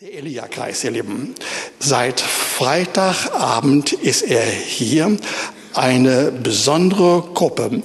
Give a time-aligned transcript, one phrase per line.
[0.00, 1.36] Der Elia-Kreis, ihr Lieben.
[1.78, 5.16] Seit Freitagabend ist er hier.
[5.72, 7.80] Eine besondere Gruppe.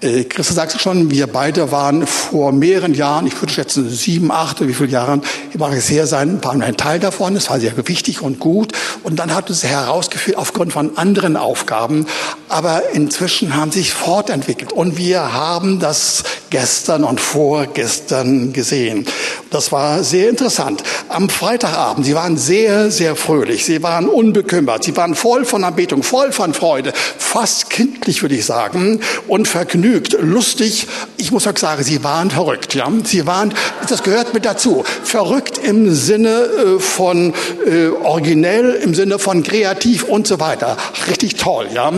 [0.00, 4.64] Äh, Christa sagte schon, wir beide waren vor mehreren Jahren, ich würde schätzen sieben, acht,
[4.66, 5.22] wie viele Jahren,
[5.56, 7.34] mag es her sein, waren ein Teil davon.
[7.34, 8.72] Es war sehr wichtig und gut.
[9.02, 12.06] Und dann hat es herausgeführt aufgrund von anderen Aufgaben.
[12.48, 14.72] Aber inzwischen haben sich fortentwickelt.
[14.72, 19.04] Und wir haben das gestern und vorgestern gesehen.
[19.50, 20.82] Das war sehr interessant.
[21.08, 23.64] Am Freitagabend, Sie waren sehr, sehr fröhlich.
[23.64, 24.84] Sie waren unbekümmert.
[24.84, 26.92] Sie waren voll von Anbetung, voll von Freude.
[26.94, 29.00] Fast kindlich, würde ich sagen.
[29.26, 30.86] Und vergnügt vergnügt, lustig.
[31.16, 32.74] Ich muss auch sagen, sie waren verrückt.
[32.74, 33.54] Ja, sie waren.
[33.88, 34.84] Das gehört mit dazu.
[35.02, 37.32] Verrückt im Sinne äh, von
[37.66, 40.76] äh, originell, im Sinne von kreativ und so weiter.
[41.08, 41.68] Richtig toll.
[41.74, 41.90] Ja,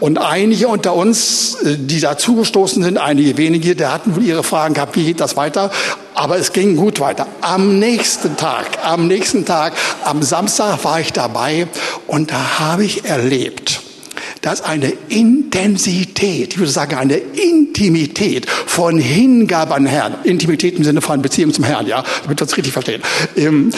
[0.00, 4.74] und einige unter uns, äh, die dazugestoßen sind, einige wenige, der hatten wohl ihre Fragen
[4.74, 4.96] gehabt.
[4.96, 5.70] Wie geht das weiter?
[6.14, 7.26] Aber es ging gut weiter.
[7.40, 9.72] Am nächsten Tag, am nächsten Tag,
[10.04, 11.68] am Samstag war ich dabei
[12.06, 13.80] und da habe ich erlebt,
[14.42, 21.00] dass eine Intensität, ich würde sagen eine Intimität von Hingabe an Herrn, Intimität im Sinne
[21.00, 23.02] von Beziehung zum Herrn, ja, damit wir uns richtig verstehen,
[23.36, 23.72] ähm,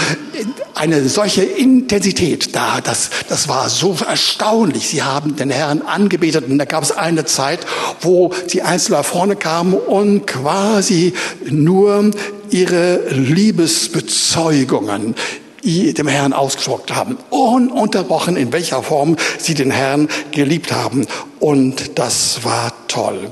[0.75, 4.89] eine solche Intensität da, das, das war so erstaunlich.
[4.89, 7.61] Sie haben den Herrn angebetet und da gab es eine Zeit,
[8.01, 11.13] wo die Einzelnen vorne kamen und quasi
[11.49, 12.11] nur
[12.51, 15.15] ihre Liebesbezeugungen,
[15.63, 17.19] dem Herrn ausgesprochen haben.
[17.31, 21.07] Ununterbrochen, in welcher Form sie den Herrn geliebt haben.
[21.39, 23.31] Und das war toll.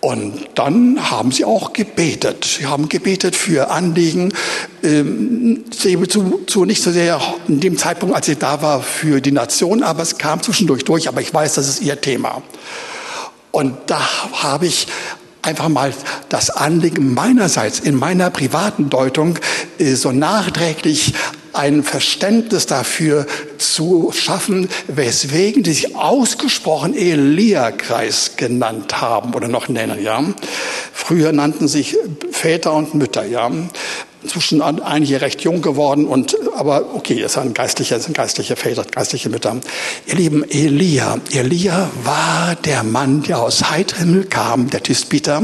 [0.00, 2.44] Und dann haben sie auch gebetet.
[2.44, 4.34] Sie haben gebetet für Anliegen,
[4.82, 9.30] ähm, zu, zu nicht so sehr in dem Zeitpunkt, als sie da war, für die
[9.30, 11.06] Nation, aber es kam zwischendurch durch.
[11.06, 12.42] Aber ich weiß, das ist ihr Thema.
[13.52, 14.00] Und da
[14.32, 14.88] habe ich
[15.42, 15.92] einfach mal
[16.28, 19.38] das Anliegen meinerseits in meiner privaten Deutung
[19.78, 21.14] äh, so nachträglich
[21.52, 23.26] ein Verständnis dafür
[23.58, 30.24] zu schaffen, weswegen die sich ausgesprochen Elia-Kreis genannt haben oder noch nennen, ja.
[30.94, 31.96] Früher nannten sich
[32.30, 33.50] Väter und Mütter, ja
[34.22, 38.84] inzwischen einige recht jung geworden und aber okay, es sind geistliche, es sind geistliche Väter,
[38.84, 39.56] geistliche Mütter.
[40.06, 45.42] Ihr Lieben, Elia, Elia war der Mann, der aus Heidhimmel kam, der Tisbiter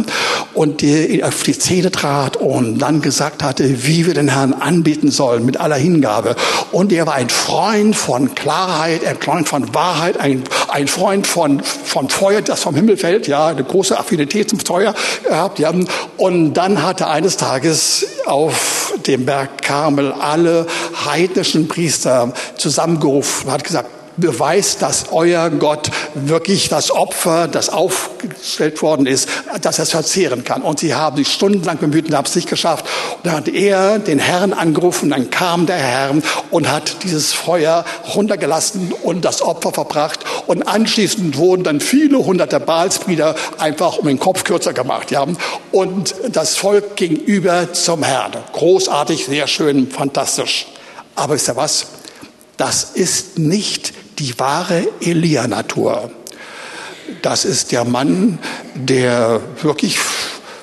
[0.54, 5.10] und der auf die Zähne trat und dann gesagt hatte, wie wir den Herrn anbieten
[5.10, 6.36] sollen mit aller Hingabe.
[6.72, 11.60] Und er war ein Freund von Klarheit, ein Freund von Wahrheit, ein, ein Freund von,
[11.62, 15.72] von Feuer, das vom Himmel fällt, ja, eine große Affinität zum Feuer gehabt, ja.
[16.16, 18.67] Und dann hatte eines Tages auf
[19.06, 20.66] dem Berg Karmel alle
[21.04, 29.06] heidnischen Priester zusammengerufen, hat gesagt, beweist, dass euer Gott wirklich das Opfer, das aufgestellt worden
[29.06, 29.28] ist,
[29.62, 30.62] dass er es verzehren kann.
[30.62, 32.84] Und sie haben sich stundenlang bemüht und haben es nicht geschafft.
[33.16, 36.14] Und dann hat er den Herrn angerufen, dann kam der Herr
[36.50, 37.84] und hat dieses Feuer
[38.14, 40.20] runtergelassen und das Opfer verbracht.
[40.46, 45.10] Und anschließend wurden dann viele hunderte Baalsbrüder einfach um den Kopf kürzer gemacht.
[45.10, 45.26] Ja.
[45.72, 48.32] Und das Volk ging über zum Herrn.
[48.52, 50.66] Großartig, sehr schön, fantastisch.
[51.14, 51.86] Aber ist ja was?
[52.56, 56.10] Das ist nicht die wahre Elia-Natur.
[57.22, 58.38] Das ist der Mann,
[58.74, 59.98] der wirklich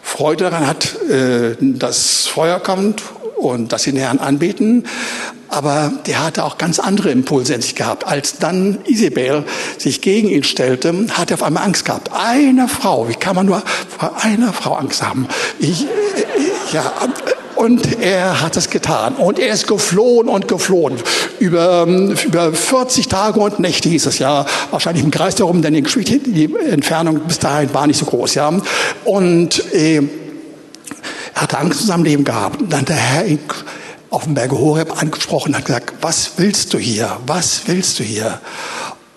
[0.03, 3.03] Freude daran hat, äh, dass Feuer kommt
[3.37, 4.85] und dass sie den Herrn anbeten.
[5.49, 8.05] Aber der hatte auch ganz andere Impulse in sich gehabt.
[8.05, 9.45] Als dann Isabel
[9.77, 12.11] sich gegen ihn stellte, hat er auf einmal Angst gehabt.
[12.13, 13.61] Eine Frau, wie kann man nur
[13.97, 15.27] vor einer Frau Angst haben?
[15.59, 15.87] Ich, äh,
[16.73, 16.91] ja,
[17.55, 19.15] und er hat es getan.
[19.15, 20.95] Und er ist geflohen und geflohen.
[21.39, 24.45] Über, über 40 Tage und Nächte hieß es ja.
[24.71, 28.51] Wahrscheinlich im Kreis darum, denn die Entfernung bis dahin war nicht so groß, ja.
[29.05, 30.01] Und äh,
[31.33, 32.61] er hatte Angst in seinem Leben gehabt.
[32.61, 33.39] Und dann der Herr ihn
[34.09, 37.17] auf dem Berg Horeb angesprochen und hat gesagt, was willst du hier?
[37.25, 38.39] Was willst du hier?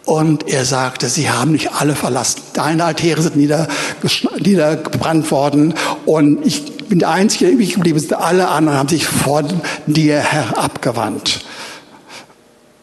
[0.05, 2.41] Und er sagte, sie haben mich alle verlassen.
[2.55, 5.75] Deine Altäre sind niedergebrannt worden
[6.07, 8.13] und ich bin der Einzige, der übrig geblieben ist.
[8.13, 11.45] Alle anderen haben sich von dir herabgewandt.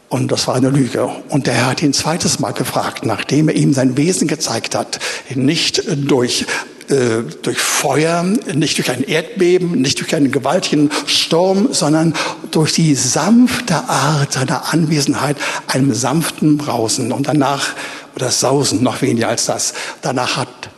[0.09, 1.09] Und das war eine Lüge.
[1.29, 4.75] Und der Herr hat ihn ein zweites Mal gefragt, nachdem er ihm sein Wesen gezeigt
[4.75, 4.99] hat.
[5.33, 6.45] Nicht durch,
[6.89, 12.13] äh, durch Feuer, nicht durch ein Erdbeben, nicht durch einen gewaltigen Sturm, sondern
[12.51, 15.37] durch die sanfte Art seiner Anwesenheit,
[15.67, 17.11] einem sanften Brausen.
[17.11, 17.69] Und danach,
[18.15, 19.73] oder Sausen, noch weniger als das.
[20.01, 20.69] Danach hat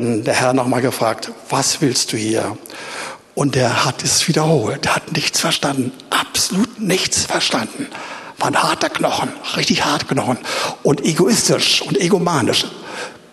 [0.00, 2.56] denn der Herr nochmal gefragt, was willst du hier?
[3.34, 4.86] Und er hat es wiederholt.
[4.86, 5.92] Er hat nichts verstanden.
[6.10, 7.88] Absolut nichts verstanden.
[8.38, 10.38] War ein harter Knochen, richtig hart Knochen.
[10.82, 12.66] Und egoistisch und egomanisch.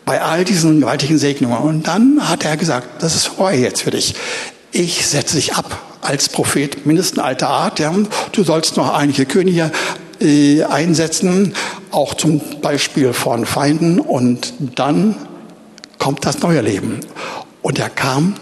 [0.05, 1.57] Bei all diesen gewaltigen Segnungen.
[1.57, 4.15] Und dann hat er gesagt, das ist vorbei jetzt für dich.
[4.71, 7.79] Ich setze dich ab als Prophet, mindestens alter Art.
[7.79, 7.93] Ja.
[8.31, 9.71] Du sollst noch einige Könige
[10.19, 11.53] äh, einsetzen,
[11.91, 13.99] auch zum Beispiel von Feinden.
[13.99, 15.15] Und dann
[16.01, 16.99] kommt das neue Leben.
[17.61, 18.33] Und er kam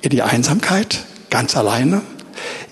[0.00, 2.00] in die Einsamkeit, ganz alleine.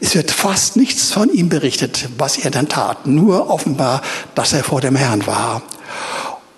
[0.00, 3.06] Es wird fast nichts von ihm berichtet, was er dann tat.
[3.06, 4.00] Nur offenbar,
[4.34, 5.60] dass er vor dem Herrn war.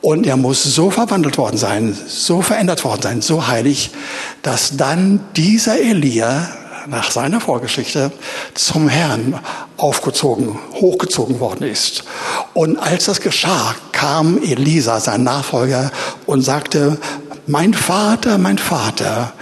[0.00, 3.90] Und er muss so verwandelt worden sein, so verändert worden sein, so heilig,
[4.42, 6.50] dass dann dieser Elia
[6.86, 8.12] nach seiner Vorgeschichte
[8.54, 9.38] zum Herrn
[9.76, 12.04] aufgezogen, hochgezogen worden ist.
[12.54, 15.90] Und als das geschah, kam Elisa, sein Nachfolger,
[16.26, 16.98] und sagte,
[17.52, 19.34] mein Vater, mein Vater,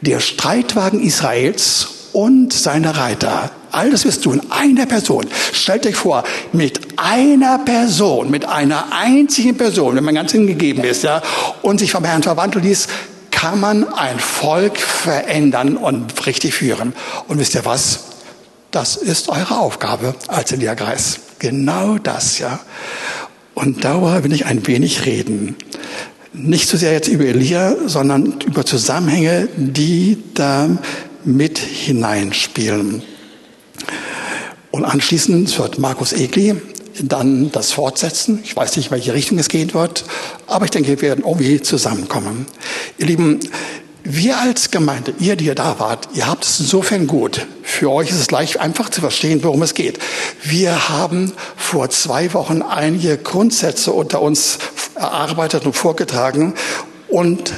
[0.00, 3.50] der Streitwagen Israels und seine Reiter.
[3.72, 5.26] All das wirst du in einer Person.
[5.52, 6.22] Stellt euch vor,
[6.52, 11.20] mit einer Person, mit einer einzigen Person, wenn man ganz hingegeben ist, ja,
[11.62, 12.86] und sich vom Herrn verwandeln ließ,
[13.32, 16.92] kann man ein Volk verändern und richtig führen.
[17.26, 18.04] Und wisst ihr was?
[18.70, 21.18] Das ist eure Aufgabe als Elia-Kreis.
[21.40, 22.60] Genau das, ja.
[23.54, 25.56] Und darüber will ich ein wenig reden.
[26.38, 30.68] Nicht so sehr jetzt über Elia, sondern über Zusammenhänge, die da
[31.24, 33.02] mit hineinspielen.
[34.70, 36.56] Und anschließend wird Markus Egli
[37.02, 38.40] dann das fortsetzen.
[38.44, 40.04] Ich weiß nicht, welche Richtung es gehen wird,
[40.46, 42.44] aber ich denke, wir werden irgendwie zusammenkommen.
[42.98, 43.40] Ihr Lieben,
[44.04, 47.46] wir als Gemeinde, ihr, die ihr da wart, ihr habt es insofern gut.
[47.62, 49.98] Für euch ist es leicht einfach zu verstehen, worum es geht.
[50.44, 54.58] Wir haben vor zwei Wochen einige Grundsätze unter uns
[54.96, 56.54] erarbeitet und vorgetragen
[57.08, 57.52] und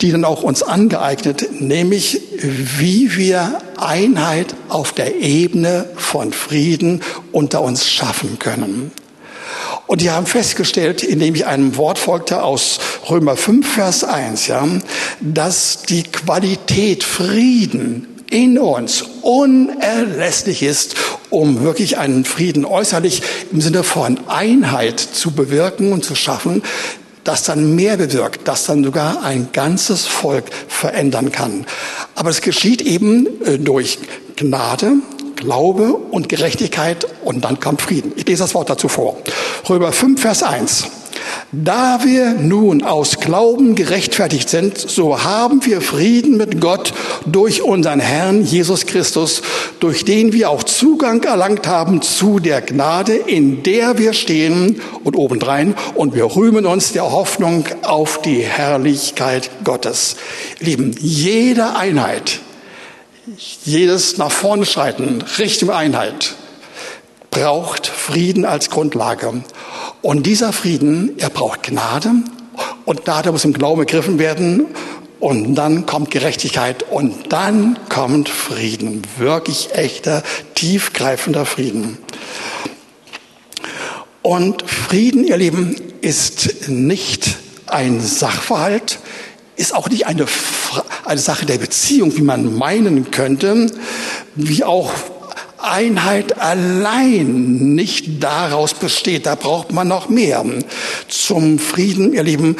[0.00, 7.62] die dann auch uns angeeignet, nämlich wie wir Einheit auf der Ebene von Frieden unter
[7.62, 8.90] uns schaffen können.
[9.86, 14.66] Und die haben festgestellt, indem ich einem Wort folgte aus Römer 5, Vers 1, ja,
[15.20, 20.96] dass die Qualität Frieden in uns unerlässlich ist,
[21.32, 26.62] um wirklich einen Frieden äußerlich im Sinne von Einheit zu bewirken und zu schaffen,
[27.24, 31.66] das dann mehr bewirkt, das dann sogar ein ganzes Volk verändern kann.
[32.14, 33.98] Aber es geschieht eben äh, durch
[34.36, 34.94] Gnade,
[35.36, 38.12] Glaube und Gerechtigkeit und dann kommt Frieden.
[38.16, 39.16] Ich lese das Wort dazu vor.
[39.68, 40.86] Römer 5, Vers 1.
[41.54, 46.94] Da wir nun aus Glauben gerechtfertigt sind, so haben wir Frieden mit Gott
[47.26, 49.42] durch unseren Herrn Jesus Christus,
[49.78, 55.14] durch den wir auch Zugang erlangt haben zu der Gnade, in der wir stehen und
[55.16, 60.16] obendrein und wir rühmen uns der Hoffnung auf die Herrlichkeit Gottes.
[60.58, 62.40] Lieben, jede Einheit,
[63.64, 66.34] jedes nach vorne schreiten, Richtung Einheit,
[67.30, 69.42] braucht Frieden als Grundlage.
[70.02, 72.10] Und dieser Frieden, er braucht Gnade.
[72.84, 74.66] Und Gnade muss im Glauben ergriffen werden.
[75.20, 79.02] Und dann kommt Gerechtigkeit und dann kommt Frieden.
[79.18, 80.24] Wirklich echter,
[80.54, 81.98] tiefgreifender Frieden.
[84.22, 87.36] Und Frieden, ihr Lieben, ist nicht
[87.66, 88.98] ein Sachverhalt,
[89.56, 90.26] ist auch nicht eine,
[91.04, 93.66] eine Sache der Beziehung, wie man meinen könnte,
[94.34, 94.92] wie auch
[95.64, 99.26] Einheit allein nicht daraus besteht.
[99.26, 100.44] Da braucht man noch mehr.
[101.08, 102.56] Zum Frieden, ihr Lieben,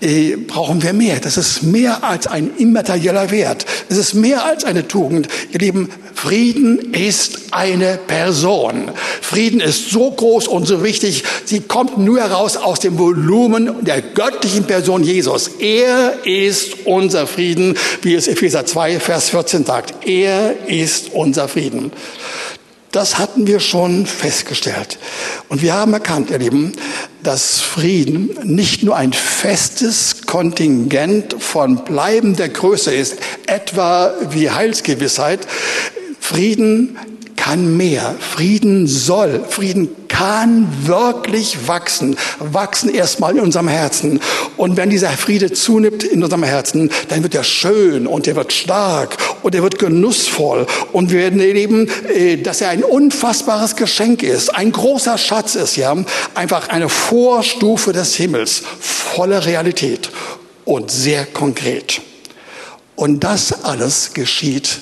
[0.00, 1.20] äh, brauchen wir mehr.
[1.20, 3.64] Das ist mehr als ein immaterieller Wert.
[3.88, 5.28] Es ist mehr als eine Tugend.
[5.52, 8.90] Ihr Lieben, Frieden ist eine Person.
[9.20, 11.24] Frieden ist so groß und so wichtig.
[11.44, 15.48] Sie kommt nur heraus aus dem Volumen der göttlichen Person Jesus.
[15.58, 20.06] Er ist unser Frieden, wie es Epheser 2, Vers 14 sagt.
[20.06, 21.92] Er ist unser Frieden.
[22.92, 24.98] Das hatten wir schon festgestellt.
[25.48, 26.72] Und wir haben erkannt, ihr Lieben,
[27.22, 35.40] dass Frieden nicht nur ein festes Kontingent von bleibender Größe ist, etwa wie Heilsgewissheit.
[36.32, 36.96] Frieden
[37.36, 38.14] kann mehr.
[38.18, 42.16] Frieden soll, Frieden kann wirklich wachsen.
[42.38, 44.18] Wachsen erstmal in unserem Herzen.
[44.56, 48.54] Und wenn dieser Friede zunimmt in unserem Herzen, dann wird er schön und er wird
[48.54, 50.66] stark und er wird genussvoll.
[50.92, 55.76] Und wir werden erleben, äh, dass er ein unfassbares Geschenk ist, ein großer Schatz ist,
[55.76, 55.94] ja.
[56.34, 60.08] Einfach eine Vorstufe des Himmels, voller Realität
[60.64, 62.00] und sehr konkret.
[62.96, 64.78] Und das alles geschieht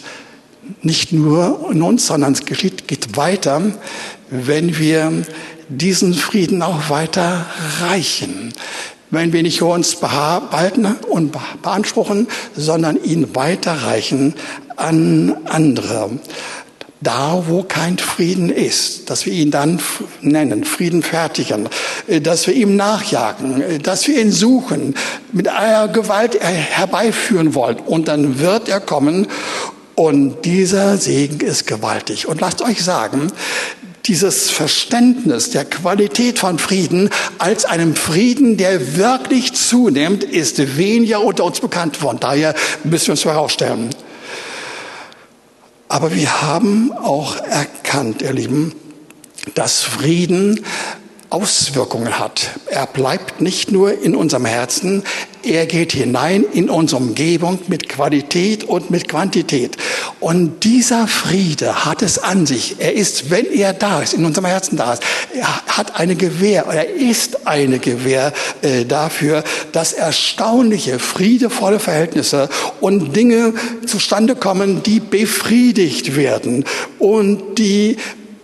[0.83, 3.63] nicht nur in uns, sondern es geschieht, geht weiter,
[4.31, 5.23] wenn wir
[5.69, 7.47] diesen Frieden auch weiter
[7.81, 8.53] reichen.
[9.11, 14.35] Wenn wir nicht nur uns behalten und beanspruchen, sondern ihn weiterreichen
[14.77, 16.11] an andere.
[17.03, 19.81] Da, wo kein Frieden ist, dass wir ihn dann
[20.21, 21.69] nennen, Frieden fertigen,
[22.23, 24.95] dass wir ihm nachjagen, dass wir ihn suchen,
[25.33, 27.79] mit aller Gewalt herbeiführen wollen.
[27.79, 29.27] Und dann wird er kommen
[30.01, 32.27] Und dieser Segen ist gewaltig.
[32.27, 33.31] Und lasst euch sagen,
[34.07, 41.45] dieses Verständnis der Qualität von Frieden als einem Frieden, der wirklich zunimmt, ist weniger unter
[41.45, 41.99] uns bekannt.
[41.99, 43.91] Von daher müssen wir uns herausstellen.
[45.91, 48.75] Aber wir haben auch erkannt, ihr Lieben,
[49.55, 50.65] dass Frieden
[51.31, 52.51] Auswirkungen hat.
[52.67, 55.05] Er bleibt nicht nur in unserem Herzen,
[55.43, 59.77] er geht hinein in unsere Umgebung mit Qualität und mit Quantität.
[60.19, 62.77] Und dieser Friede hat es an sich.
[62.79, 66.67] Er ist, wenn er da ist, in unserem Herzen da ist, er hat eine Gewähr,
[66.67, 73.55] er ist eine Gewähr äh, dafür, dass erstaunliche, friedevolle Verhältnisse und Dinge
[73.87, 76.65] zustande kommen, die befriedigt werden
[76.99, 77.97] und die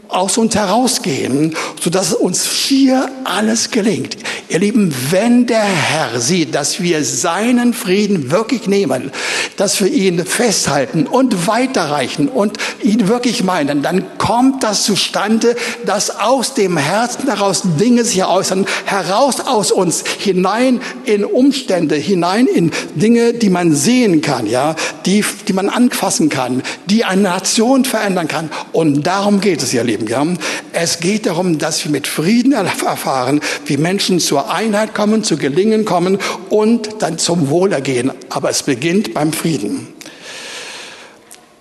[0.09, 4.17] aus uns herausgehen, sodass uns hier alles gelingt.
[4.49, 9.11] Ihr Lieben, wenn der Herr sieht, dass wir seinen Frieden wirklich nehmen,
[9.57, 16.11] dass wir ihn festhalten und weiterreichen und ihn wirklich meinen, dann kommt das zustande, dass
[16.11, 22.71] aus dem Herzen heraus Dinge sich äußern, heraus aus uns, hinein in Umstände, hinein in
[22.95, 28.29] Dinge, die man sehen kann, ja, die, die man anfassen kann, die eine Nation verändern
[28.29, 28.51] kann.
[28.73, 29.96] Und darum geht es, ihr Lieben.
[29.97, 30.09] Leben.
[30.09, 30.27] Ja?
[30.73, 35.85] Es geht darum, dass wir mit Frieden erfahren, wie Menschen zur Einheit kommen, zu Gelingen
[35.85, 36.19] kommen
[36.51, 38.13] und dann zum Wohlergehen.
[38.29, 39.89] Aber es beginnt beim Frieden.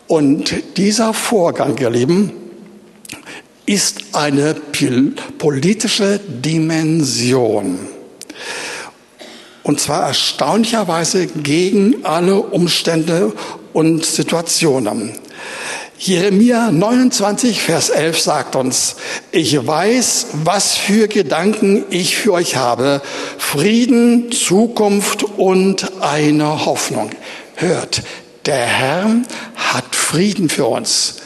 [0.08, 2.32] Und dieser Vorgang, ihr Lieben,
[3.66, 7.80] ist eine politische Dimension.
[9.64, 13.34] Und zwar erstaunlicherweise gegen alle Umstände
[13.74, 15.14] und Situationen.
[15.98, 18.98] Jeremia 29, Vers 11 sagt uns,
[19.32, 23.02] ich weiß, was für Gedanken ich für euch habe,
[23.38, 27.12] Frieden, Zukunft und eine Hoffnung.
[27.56, 28.04] Hört,
[28.46, 29.16] der Herr
[29.56, 31.22] hat Frieden für uns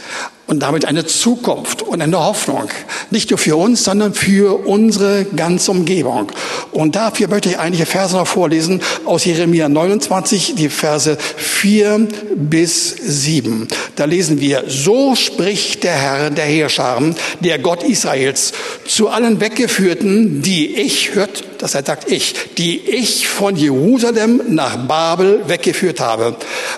[0.50, 2.70] und damit eine Zukunft und eine Hoffnung.
[3.12, 6.32] Nicht nur für uns, sondern für unsere ganze Umgebung.
[6.72, 12.90] Und dafür möchte ich einige Verse noch vorlesen aus Jeremia 29, die Verse 4 bis
[12.90, 13.68] 7.
[13.96, 18.54] Da lesen wir, so spricht der Herr der Heerscharen, der Gott Israels,
[18.88, 24.88] zu allen Weggeführten, die ich, hört, dass er sagt ich, die ich von Jerusalem nach
[24.88, 26.36] Babel weggeführt habe.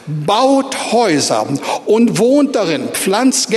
[0.07, 1.47] Baut Häuser
[1.85, 3.49] und wohnt darin, pflanzt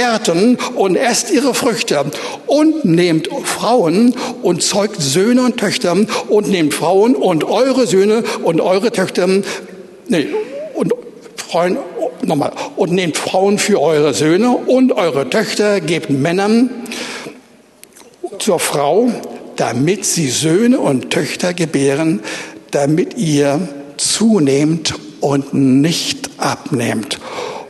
[0.75, 2.05] und esst ihre Früchte
[2.47, 5.97] und nehmt Frauen und zeugt Söhne und Töchter
[6.29, 9.27] und nehmt Frauen und eure Söhne und eure Töchter,
[10.09, 10.29] nee,
[10.75, 10.93] und
[11.37, 11.79] Freuen,
[12.23, 16.71] nochmal, und nehmt Frauen für eure Söhne und eure Töchter, gebt Männern
[18.39, 19.11] zur Frau,
[19.57, 22.21] damit sie Söhne und Töchter gebären,
[22.71, 27.19] damit ihr zunehmt und nicht abnehmt.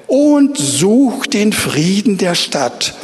[0.07, 2.95] Und sucht den Frieden der Stadt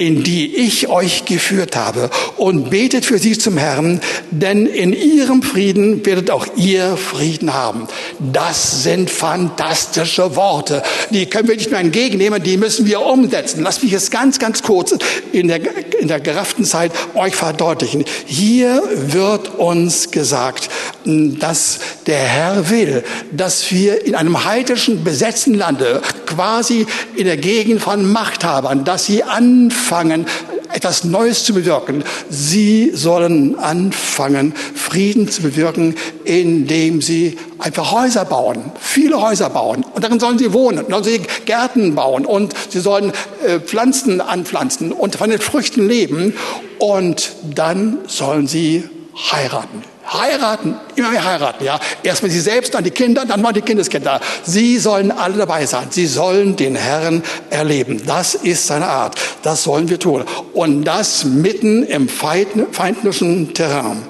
[0.00, 5.42] in die ich euch geführt habe, und betet für sie zum Herrn, denn in ihrem
[5.42, 7.86] Frieden werdet auch ihr Frieden haben.
[8.18, 10.82] Das sind fantastische Worte.
[11.10, 13.62] Die können wir nicht mehr entgegennehmen, die müssen wir umsetzen.
[13.62, 14.94] Lass mich jetzt ganz, ganz kurz
[15.32, 15.60] in der,
[16.00, 18.06] in der gerafften Zeit euch verdeutlichen.
[18.24, 20.70] Hier wird uns gesagt,
[21.04, 27.82] dass der Herr will, dass wir in einem heidischen besetzten Lande, quasi in der Gegend
[27.82, 30.26] von Machthabern, dass sie anfangen, anfangen,
[30.72, 32.04] etwas Neues zu bewirken.
[32.28, 39.84] Sie sollen anfangen, Frieden zu bewirken, indem sie einfach Häuser bauen, viele Häuser bauen.
[39.94, 43.12] Und darin sollen sie wohnen, sollen sie Gärten bauen und sie sollen
[43.44, 46.34] äh, Pflanzen anpflanzen und von den Früchten leben.
[46.78, 48.84] Und dann sollen sie
[49.32, 49.89] heiraten.
[50.12, 51.78] Heiraten, immer mehr heiraten, ja.
[52.02, 54.20] Erstmal sie selbst, dann die Kinder, dann mal die Kindeskinder.
[54.44, 55.86] Sie sollen alle dabei sein.
[55.90, 58.02] Sie sollen den Herrn erleben.
[58.06, 59.20] Das ist seine Art.
[59.42, 60.24] Das sollen wir tun.
[60.52, 64.02] Und das mitten im feindlichen Terrain.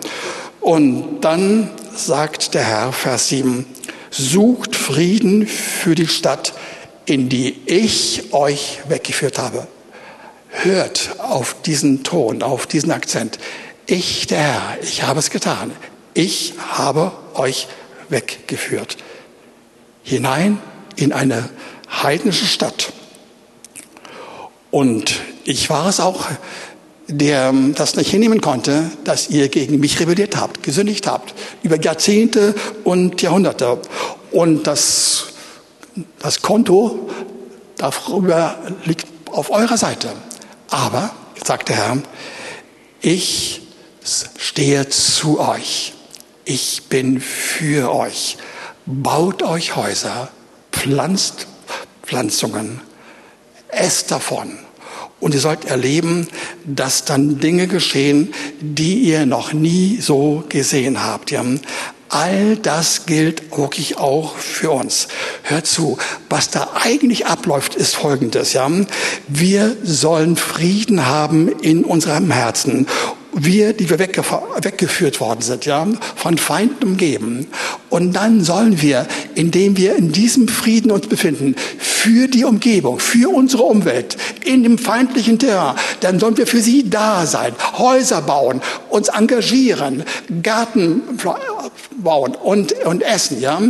[0.60, 3.66] Und dann sagt der Herr, Vers 7,
[4.10, 6.54] sucht Frieden für die Stadt,
[7.04, 9.66] in die ich euch weggeführt habe.
[10.48, 13.38] Hört auf diesen Ton, auf diesen Akzent.
[13.86, 15.72] Ich, der Herr, ich habe es getan.
[16.14, 17.68] Ich habe euch
[18.08, 18.96] weggeführt.
[20.02, 20.58] Hinein
[20.96, 21.48] in eine
[22.02, 22.92] heidnische Stadt.
[24.70, 26.26] Und ich war es auch,
[27.08, 32.54] der das nicht hinnehmen konnte, dass ihr gegen mich rebelliert habt, gesündigt habt, über Jahrzehnte
[32.84, 33.78] und Jahrhunderte.
[34.30, 35.24] Und das,
[36.20, 37.10] das Konto
[37.76, 40.12] darüber liegt auf eurer Seite.
[40.70, 41.10] Aber,
[41.44, 41.98] sagt der Herr,
[43.00, 43.62] ich
[44.38, 45.94] stehe zu euch.
[46.44, 48.38] Ich bin für euch.
[48.86, 50.30] Baut euch Häuser,
[50.72, 51.46] pflanzt
[52.10, 52.80] Pflanzungen.
[53.68, 54.58] Esst davon.
[55.20, 56.26] Und ihr sollt erleben,
[56.64, 61.30] dass dann Dinge geschehen, die ihr noch nie so gesehen habt.
[61.30, 61.44] Ja?
[62.08, 65.06] All das gilt wirklich auch für uns.
[65.44, 68.54] Hört zu, was da eigentlich abläuft, ist Folgendes.
[68.54, 68.68] Ja?
[69.28, 72.88] Wir sollen Frieden haben in unserem Herzen
[73.32, 77.46] wir, die wir weggeführt worden sind, ja, von Feinden umgeben.
[77.88, 83.28] Und dann sollen wir, indem wir in diesem Frieden uns befinden, für die Umgebung, für
[83.28, 88.62] unsere Umwelt, in dem feindlichen Terrain, dann sollen wir für sie da sein, Häuser bauen,
[88.88, 90.04] uns engagieren,
[90.42, 91.02] Garten
[91.98, 93.60] bauen und, und essen, ja.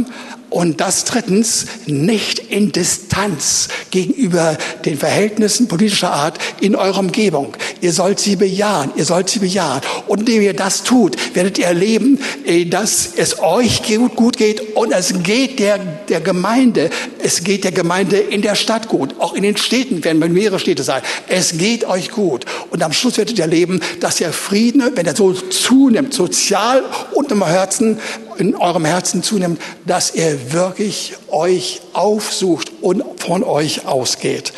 [0.51, 7.57] Und das drittens, nicht in Distanz gegenüber den Verhältnissen politischer Art in eurer Umgebung.
[7.81, 9.81] Ihr sollt sie bejahen, ihr sollt sie bejahen.
[10.09, 13.83] Und indem ihr das tut, werdet ihr erleben, äh, dass es euch
[14.17, 16.91] gut geht und es geht der, der Gemeinde,
[17.23, 19.15] es geht der Gemeinde in der Stadt gut.
[19.21, 21.03] Auch in den Städten werden mehrere Städte sein.
[21.29, 22.45] Es geht euch gut.
[22.71, 27.31] Und am Schluss werdet ihr erleben, dass der Frieden, wenn er so zunimmt, sozial und
[27.31, 27.99] im Herzen,
[28.41, 34.53] in eurem Herzen zunimmt, dass er wirklich euch aufsucht und von euch ausgeht.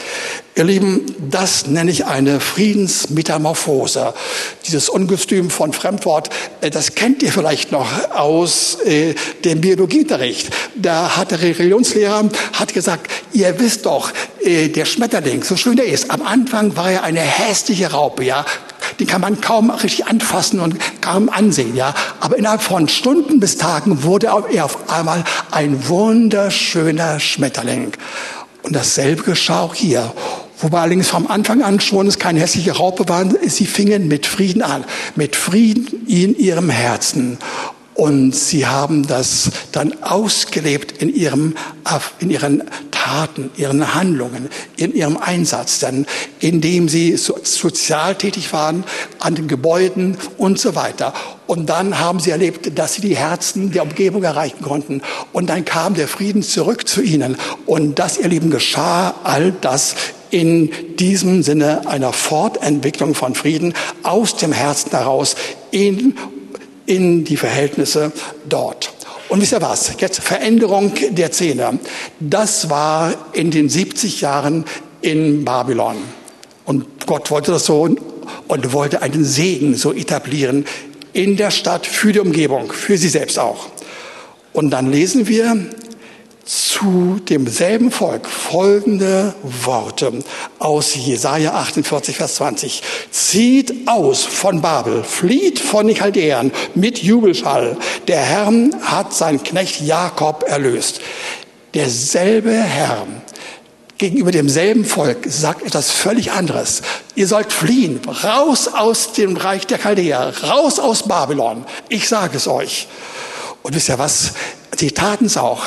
[0.55, 4.13] Ihr Lieben, das nenne ich eine Friedensmetamorphose.
[4.67, 6.29] Dieses Ungestüm von Fremdwort,
[6.61, 10.51] äh, das kennt ihr vielleicht noch aus äh, dem Biologieunterricht.
[10.75, 14.13] Da hat der Religionslehrer hat gesagt, ihr wisst doch,
[14.45, 18.45] äh, der Schmetterling, so schön er ist, am Anfang war er eine hässliche Raupe, ja,
[18.99, 21.95] die kann man kaum richtig anfassen und kaum ansehen, ja.
[22.21, 27.93] Aber innerhalb von Stunden bis Tagen wurde er auf einmal ein wunderschöner Schmetterling.
[28.63, 30.13] Und dasselbe geschah auch hier.
[30.61, 34.63] Wobei allerdings vom Anfang an schon es keine hässliche Raupe waren, sie fingen mit Frieden
[34.63, 34.85] an,
[35.17, 37.39] mit Frieden in ihrem Herzen.
[37.95, 41.55] Und sie haben das dann ausgelebt in, ihrem,
[42.21, 46.07] in ihren Taten, ihren Handlungen, in ihrem Einsatz, dann,
[46.41, 48.85] indem sie so, sozial tätig waren,
[49.19, 51.13] an den Gebäuden und so weiter.
[51.47, 55.03] Und dann haben sie erlebt, dass sie die Herzen der Umgebung erreichen konnten.
[55.33, 57.37] Und dann kam der Frieden zurück zu ihnen.
[57.67, 59.97] Und das, ihr Lieben, geschah all das
[60.31, 65.37] in diesem Sinne einer Fortentwicklung von Frieden aus dem Herzen heraus
[65.71, 66.15] in
[66.93, 68.13] in die Verhältnisse
[68.47, 68.93] dort.
[69.31, 69.95] Und wisst ihr was?
[69.99, 71.79] Jetzt Veränderung der Szene.
[72.21, 74.67] Das war in den 70 Jahren
[75.01, 75.97] in Babylon.
[76.67, 77.89] Und Gott wollte das so
[78.47, 80.67] und wollte einen Segen so etablieren
[81.15, 83.69] in der Stadt für die Umgebung, für sie selbst auch.
[84.53, 85.57] Und dann lesen wir
[86.45, 90.13] zu demselben Volk folgende Worte
[90.59, 92.83] aus Jesaja 48, Vers 20.
[93.11, 97.77] Zieht aus von Babel, flieht von den Chaldäern mit Jubelschall.
[98.09, 98.53] Der Herr
[98.83, 101.01] hat sein Knecht Jakob erlöst.
[101.75, 103.07] Derselbe Herr
[103.99, 106.83] gegenüber demselben Volk sagt etwas völlig anderes.
[107.15, 111.65] Ihr sollt fliehen, raus aus dem Reich der Chaldäer, raus aus Babylon.
[111.89, 112.89] Ich sage es euch.
[113.63, 114.33] Und wisst ihr was?
[114.77, 115.63] Sie taten es auch.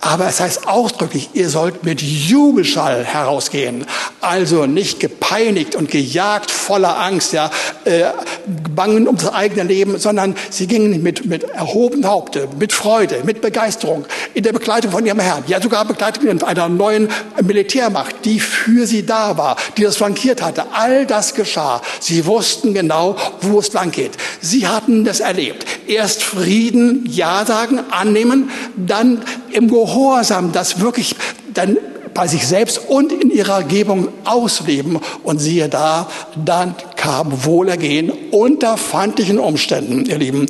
[0.00, 3.84] Aber es heißt ausdrücklich, ihr sollt mit Jubelschall herausgehen.
[4.20, 7.50] Also nicht gepeinigt und gejagt voller Angst, ja,
[7.84, 8.04] äh,
[8.74, 13.40] bangen um das eigene Leben, sondern sie gingen mit, mit erhobenem Haupte, mit Freude, mit
[13.40, 15.42] Begeisterung, in der Begleitung von ihrem Herrn.
[15.46, 17.08] Ja, sogar Begleitung einer neuen
[17.42, 20.64] Militärmacht, die für sie da war, die das flankiert hatte.
[20.72, 21.82] All das geschah.
[22.00, 24.12] Sie wussten genau, wo es lang geht.
[24.40, 25.66] Sie hatten das erlebt.
[25.86, 29.68] Erst Frieden, Ja sagen, annehmen, dann im
[30.52, 31.16] das wirklich
[31.54, 31.76] dann
[32.14, 34.98] bei sich selbst und in ihrer Gebung ausleben.
[35.22, 36.08] Und siehe da,
[36.44, 40.46] dann kam Wohlergehen unter feindlichen Umständen, ihr Lieben.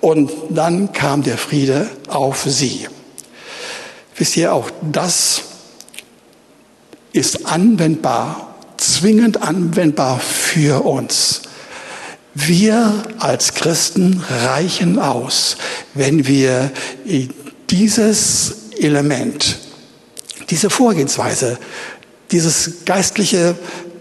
[0.00, 2.88] Und dann kam der Friede auf sie.
[4.16, 5.42] Wisst ihr, auch das
[7.12, 11.42] ist anwendbar, zwingend anwendbar für uns.
[12.34, 15.58] Wir als Christen reichen aus,
[15.92, 16.70] wenn wir
[17.68, 19.58] dieses Element,
[20.50, 21.58] diese Vorgehensweise,
[22.30, 23.54] dieses geistliche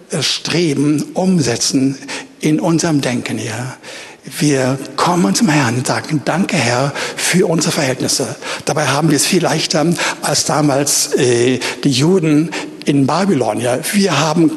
[0.10, 1.98] äh, Streben umsetzen
[2.40, 3.78] in unserem Denken hier.
[4.40, 8.36] Wir kommen zum Herrn und sagen, danke Herr für unsere Verhältnisse.
[8.66, 9.86] Dabei haben wir es viel leichter
[10.22, 12.52] als damals äh, die Juden
[12.86, 13.60] in Babylon.
[13.60, 13.80] Ja.
[13.94, 14.52] Wir haben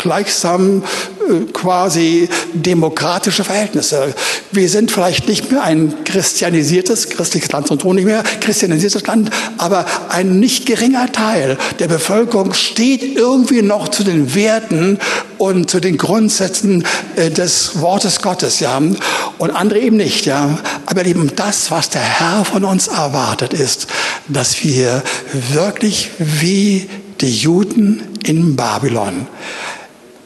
[0.00, 0.82] gleichsam
[1.28, 4.14] äh, quasi demokratische Verhältnisse.
[4.50, 9.86] Wir sind vielleicht nicht mehr ein christianisiertes, christliches Land und nicht mehr christianisiertes Land, aber
[10.08, 14.98] ein nicht geringer Teil der Bevölkerung steht irgendwie noch zu den Werten
[15.38, 16.84] und zu den Grundsätzen
[17.16, 18.80] äh, des Wortes Gottes, ja.
[19.38, 20.58] Und andere eben nicht, ja.
[20.86, 23.86] Aber eben das, was der Herr von uns erwartet, ist,
[24.28, 25.02] dass wir
[25.52, 26.88] wirklich wie
[27.20, 29.26] die Juden in Babylon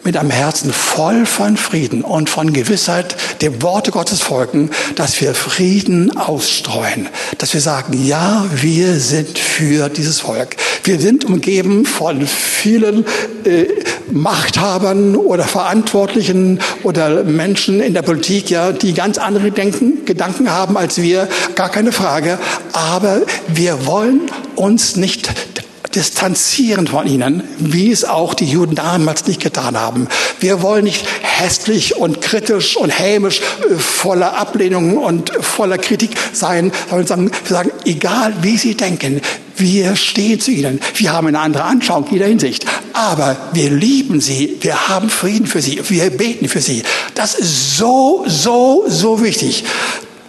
[0.05, 5.35] mit einem Herzen voll von Frieden und von Gewissheit dem Worte Gottes folgen, dass wir
[5.35, 10.57] Frieden ausstreuen, dass wir sagen, ja, wir sind für dieses Volk.
[10.85, 13.05] Wir sind umgeben von vielen
[13.45, 13.67] äh,
[14.11, 20.77] Machthabern oder Verantwortlichen oder Menschen in der Politik, ja, die ganz andere Denken, Gedanken haben
[20.77, 22.39] als wir, gar keine Frage.
[22.73, 24.21] Aber wir wollen
[24.57, 25.33] uns nicht
[25.95, 30.09] distanzieren von ihnen, wie es auch die Juden damals nicht getan haben.
[30.41, 36.73] Wir wollen nicht hässlich und kritisch und hämisch äh, voller Ablehnung und voller Kritik sein,
[36.91, 39.21] sondern wir sagen, egal wie sie denken,
[39.57, 40.81] wir stehen zu ihnen.
[40.97, 42.67] Wir haben eine andere Anschauung in jeder Hinsicht.
[42.93, 44.57] Aber wir lieben sie.
[44.61, 45.81] Wir haben Frieden für sie.
[45.89, 46.83] Wir beten für sie.
[47.15, 49.65] Das ist so, so, so wichtig.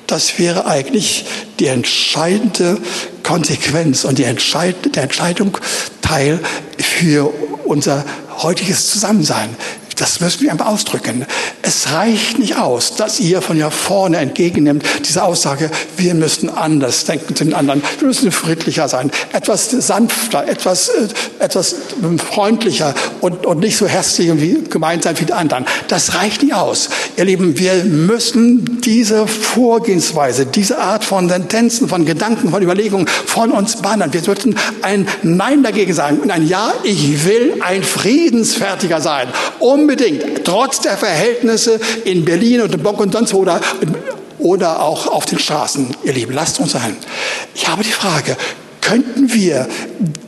[0.08, 1.26] Das wäre eigentlich
[1.60, 2.78] die entscheidende
[3.24, 5.58] Konsequenz und die Entscheid der Entscheidung
[6.02, 6.40] Teil
[6.78, 7.34] für
[7.66, 8.06] unser
[8.38, 9.50] heutiges Zusammensein.
[9.96, 11.26] Das müssen wir einfach ausdrücken.
[11.62, 17.06] Es reicht nicht aus, dass ihr von hier vorne entgegennimmt diese Aussage, wir müssen anders
[17.06, 21.08] denken zu den anderen, wir müssen friedlicher sein, etwas sanfter, etwas, äh,
[21.40, 21.76] etwas
[22.18, 25.66] freundlicher und, und nicht so hässlich wie gemeint sein wie die anderen.
[25.88, 26.90] Das reicht nicht aus.
[27.18, 33.52] Ihr Lieben, wir müssen diese Vorgehensweise, diese Art von Sentenzen, von Gedanken, von Überlegungen von
[33.52, 34.12] uns bannen.
[34.14, 39.28] Wir sollten ein Nein dagegen sagen und ein Ja, ich will ein Friedensfertiger sein,
[39.60, 43.62] um unbedingt, trotz der Verhältnisse in Berlin und in Bonn und sonst wo oder,
[44.40, 46.98] oder auch auf den Straßen, ihr Lieben, lasst uns sein.
[47.54, 48.36] Ich habe die Frage,
[48.82, 49.68] könnten wir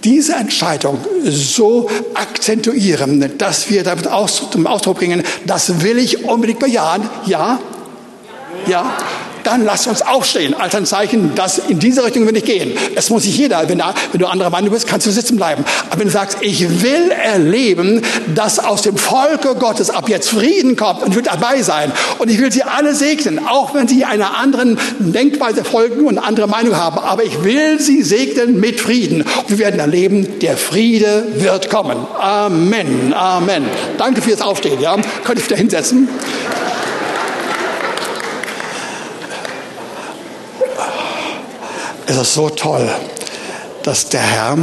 [0.03, 4.07] diese Entscheidung so akzentuieren, dass wir damit
[4.51, 7.09] zum Ausdruck bringen, das will ich unbedingt bejahen?
[7.25, 7.59] Ja?
[8.67, 8.95] Ja?
[9.47, 12.77] Dann lass uns aufstehen als ein Zeichen, dass in diese Richtung will ich gehen.
[12.95, 15.63] Es muss nicht jeder, wenn, da, du anderer Meinung bist, kannst du sitzen bleiben.
[15.89, 18.01] Aber wenn du sagst, ich will erleben,
[18.35, 22.29] dass aus dem Volke Gottes ab jetzt Frieden kommt und ich will dabei sein und
[22.29, 26.75] ich will sie alle segnen, auch wenn sie einer anderen Denkweise folgen und andere Meinung
[26.75, 26.99] haben.
[26.99, 29.21] Aber ich will sie segnen mit Frieden.
[29.21, 32.05] Und wir werden erleben, der Friede wird kommen.
[32.19, 33.13] Amen.
[33.13, 33.63] Amen.
[33.97, 34.81] Danke fürs Aufstehen.
[34.81, 36.09] Ja, könnt ihr wieder hinsetzen.
[42.09, 42.89] Es ist so toll,
[43.83, 44.57] dass der Herr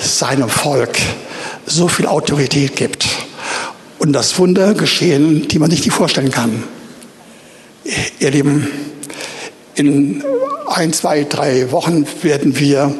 [0.00, 0.98] seinem Volk
[1.66, 3.06] so viel Autorität gibt
[3.98, 6.64] und das Wunder geschehen, die man sich nicht vorstellen kann.
[8.18, 8.68] Ihr Lieben,
[9.74, 10.24] in
[10.66, 12.94] ein, zwei, drei Wochen werden wir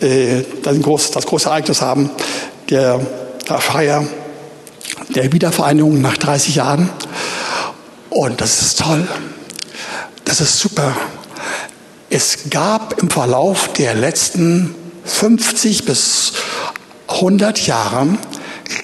[0.00, 2.10] äh, das, große, Ereignis haben,
[2.68, 3.00] der
[3.46, 4.06] Feier
[5.14, 6.90] der Wiedervereinigung nach 30 Jahren.
[8.10, 9.08] Und das ist toll.
[10.26, 10.94] Das ist super.
[12.14, 14.74] Es gab im Verlauf der letzten
[15.06, 16.34] 50 bis
[17.08, 18.18] 100 Jahre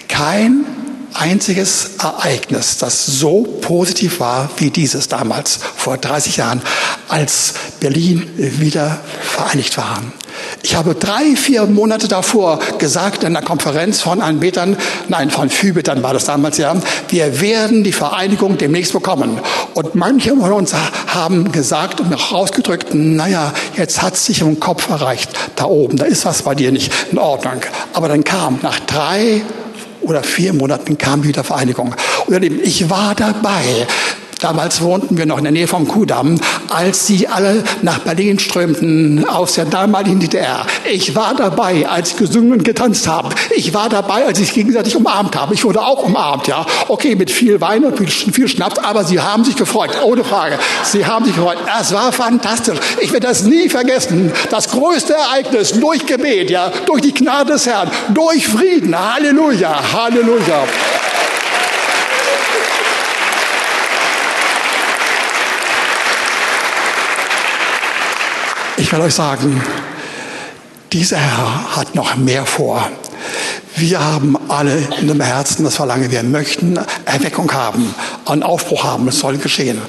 [0.08, 0.64] kein
[1.12, 6.62] einziges Ereignis, das so positiv war wie dieses damals, vor 30 Jahren,
[7.08, 10.02] als Berlin wieder vereinigt war.
[10.62, 14.76] Ich habe drei, vier Monate davor gesagt in einer Konferenz von Anbetern,
[15.08, 16.74] nein, von Fübetern war das damals ja,
[17.08, 19.38] wir werden die Vereinigung demnächst bekommen.
[19.74, 20.74] Und manche von uns
[21.06, 25.96] haben gesagt und auch ausgedrückt, naja, jetzt hat es sich im Kopf erreicht, da oben,
[25.96, 27.60] da ist was bei dir nicht in Ordnung.
[27.92, 29.42] Aber dann kam nach drei
[30.00, 31.94] oder vier Monaten kam wieder Vereinigung.
[32.26, 33.86] Und ich war dabei.
[34.40, 39.28] Damals wohnten wir noch in der Nähe vom Kudamm, als sie alle nach Berlin strömten
[39.28, 40.64] aus der damaligen DDR.
[40.90, 43.30] Ich war dabei, als sie gesungen und getanzt haben.
[43.56, 45.52] Ich war dabei, als sie sich gegenseitig umarmt haben.
[45.52, 46.64] Ich wurde auch umarmt, ja.
[46.86, 50.58] Okay, mit viel Wein und viel Schnaps, aber sie haben sich gefreut, ohne Frage.
[50.84, 51.58] Sie haben sich gefreut.
[51.80, 52.78] Es war fantastisch.
[53.00, 54.32] Ich werde das nie vergessen.
[54.50, 58.96] Das größte Ereignis durch Gebet, ja, durch die Gnade des Herrn, durch Frieden.
[58.96, 60.64] Halleluja, Halleluja.
[68.78, 69.60] Ich will euch sagen,
[70.92, 72.88] dieser Herr hat noch mehr vor.
[73.74, 77.92] Wir haben alle in dem Herzen das Verlangen, wir möchten Erweckung haben,
[78.24, 79.82] einen Aufbruch haben, es soll geschehen.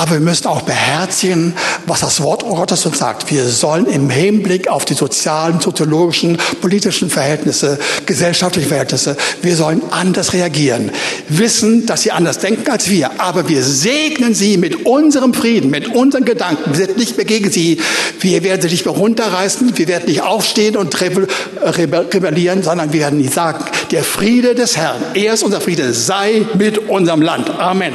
[0.00, 1.52] Aber wir müssen auch beherzigen,
[1.84, 3.30] was das Wort Gottes uns sagt.
[3.30, 10.32] Wir sollen im Hinblick auf die sozialen, soziologischen, politischen Verhältnisse, gesellschaftlichen Verhältnisse, wir sollen anders
[10.32, 10.90] reagieren.
[11.28, 13.20] Wissen, dass sie anders denken als wir.
[13.20, 16.70] Aber wir segnen sie mit unserem Frieden, mit unseren Gedanken.
[16.70, 17.78] Wir sind nicht mehr gegen sie.
[18.20, 19.76] Wir werden sie nicht mehr runterreißen.
[19.76, 25.34] Wir werden nicht aufstehen und rebellieren, sondern wir werden sagen, der Friede des Herrn, er
[25.34, 27.50] ist unser Friede, sei mit unserem Land.
[27.50, 27.92] Amen.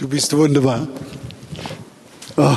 [0.00, 0.88] Du bist wunderbar.
[2.38, 2.56] Oh.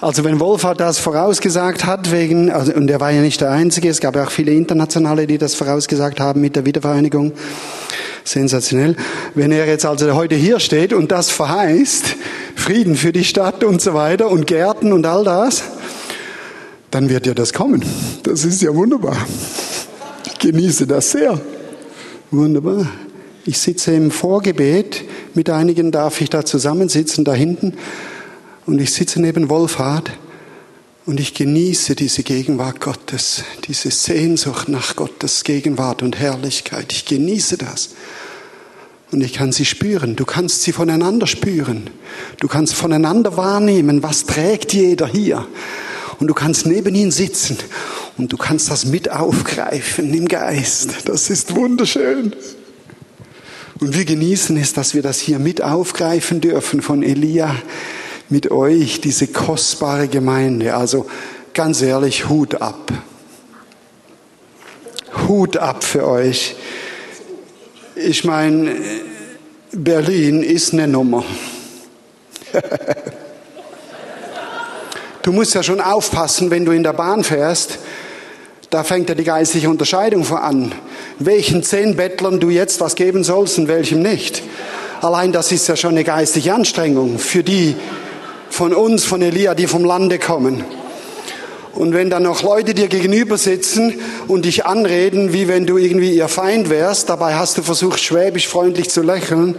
[0.00, 3.88] Also wenn Wolfhard das vorausgesagt hat, wegen, also, und er war ja nicht der Einzige,
[3.88, 7.34] es gab ja auch viele Internationale, die das vorausgesagt haben mit der Wiedervereinigung.
[8.24, 8.96] Sensationell.
[9.36, 12.16] Wenn er jetzt also heute hier steht und das verheißt,
[12.56, 15.62] Frieden für die Stadt und so weiter und Gärten und all das,
[16.90, 17.84] dann wird ja das kommen.
[18.24, 19.16] Das ist ja wunderbar.
[20.26, 21.40] Ich genieße das sehr.
[22.32, 22.88] Wunderbar.
[23.48, 25.04] Ich sitze im Vorgebet,
[25.34, 27.74] mit einigen darf ich da zusammensitzen, da hinten.
[28.66, 30.10] Und ich sitze neben Wolfhard
[31.06, 36.92] und ich genieße diese Gegenwart Gottes, diese Sehnsucht nach Gottes Gegenwart und Herrlichkeit.
[36.92, 37.90] Ich genieße das.
[39.12, 40.16] Und ich kann sie spüren.
[40.16, 41.90] Du kannst sie voneinander spüren.
[42.40, 45.46] Du kannst voneinander wahrnehmen, was trägt jeder hier.
[46.18, 47.58] Und du kannst neben ihn sitzen
[48.18, 51.08] und du kannst das mit aufgreifen im Geist.
[51.08, 52.34] Das ist wunderschön.
[53.78, 57.54] Und wir genießen es, dass wir das hier mit aufgreifen dürfen von Elia
[58.30, 60.74] mit euch, diese kostbare Gemeinde.
[60.74, 61.06] Also
[61.52, 62.90] ganz ehrlich, Hut ab.
[65.28, 66.56] Hut ab für euch.
[67.94, 68.76] Ich meine,
[69.72, 71.24] Berlin ist eine Nummer.
[75.22, 77.78] du musst ja schon aufpassen, wenn du in der Bahn fährst.
[78.70, 80.72] Da fängt ja die geistliche Unterscheidung an.
[81.18, 84.42] Welchen zehn Bettlern du jetzt was geben sollst und welchem nicht.
[85.02, 87.76] Allein das ist ja schon eine geistliche Anstrengung für die
[88.50, 90.64] von uns, von Elia, die vom Lande kommen.
[91.74, 96.14] Und wenn dann noch Leute dir gegenüber sitzen und dich anreden, wie wenn du irgendwie
[96.14, 99.56] ihr Feind wärst, dabei hast du versucht, schwäbisch freundlich zu lächeln,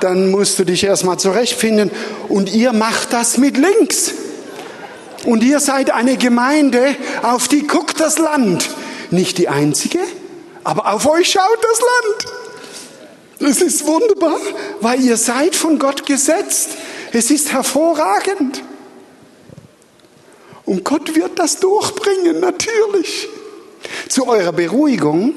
[0.00, 1.90] dann musst du dich erstmal zurechtfinden.
[2.28, 4.14] Und ihr macht das mit links.
[5.24, 8.70] Und ihr seid eine Gemeinde, auf die guckt das Land.
[9.10, 10.00] Nicht die einzige,
[10.64, 12.38] aber auf euch schaut das Land.
[13.40, 14.38] Das ist wunderbar,
[14.80, 16.70] weil ihr seid von Gott gesetzt.
[17.12, 18.62] Es ist hervorragend.
[20.64, 23.28] Und Gott wird das durchbringen, natürlich.
[24.08, 25.34] Zu eurer Beruhigung,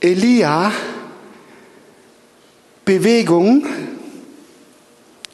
[0.00, 0.72] Elia,
[2.84, 3.66] Bewegung,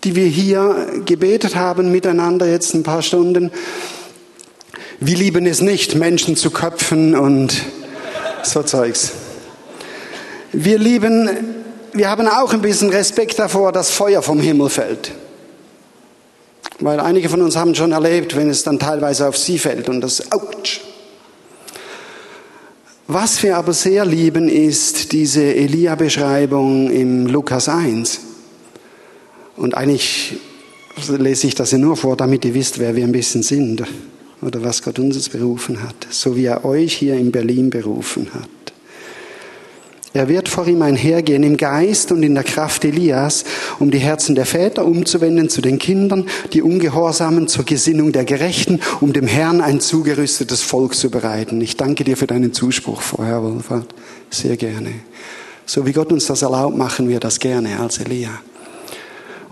[0.05, 3.51] die wir hier gebetet haben miteinander jetzt ein paar Stunden.
[5.01, 7.55] Wir lieben es nicht, Menschen zu köpfen und
[8.43, 9.13] so Zeugs.
[10.53, 11.29] Wir lieben,
[11.95, 15.13] wir haben auch ein bisschen Respekt davor, dass Feuer vom Himmel fällt.
[16.81, 20.01] Weil einige von uns haben schon erlebt, wenn es dann teilweise auf sie fällt und
[20.01, 20.81] das, ouch.
[23.07, 28.34] Was wir aber sehr lieben, ist diese Elia-Beschreibung im Lukas 1.
[29.57, 30.37] Und eigentlich
[31.09, 33.83] lese ich das ja nur vor, damit ihr wisst, wer wir ein bisschen sind
[34.43, 38.49] oder was Gott uns berufen hat, so wie er euch hier in Berlin berufen hat.
[40.13, 43.45] Er wird vor ihm einhergehen im Geist und in der Kraft Elias,
[43.81, 48.79] um die Herzen der Väter umzuwenden zu den Kindern, die Ungehorsamen zur Gesinnung der Gerechten,
[49.01, 51.61] um dem Herrn ein zugerüstetes Volk zu bereiten.
[51.61, 53.93] Ich danke dir für deinen Zuspruch vorher, Wolfert.
[54.31, 54.93] Sehr gerne.
[55.67, 58.41] So wie Gott uns das erlaubt, machen wir das gerne als Elia.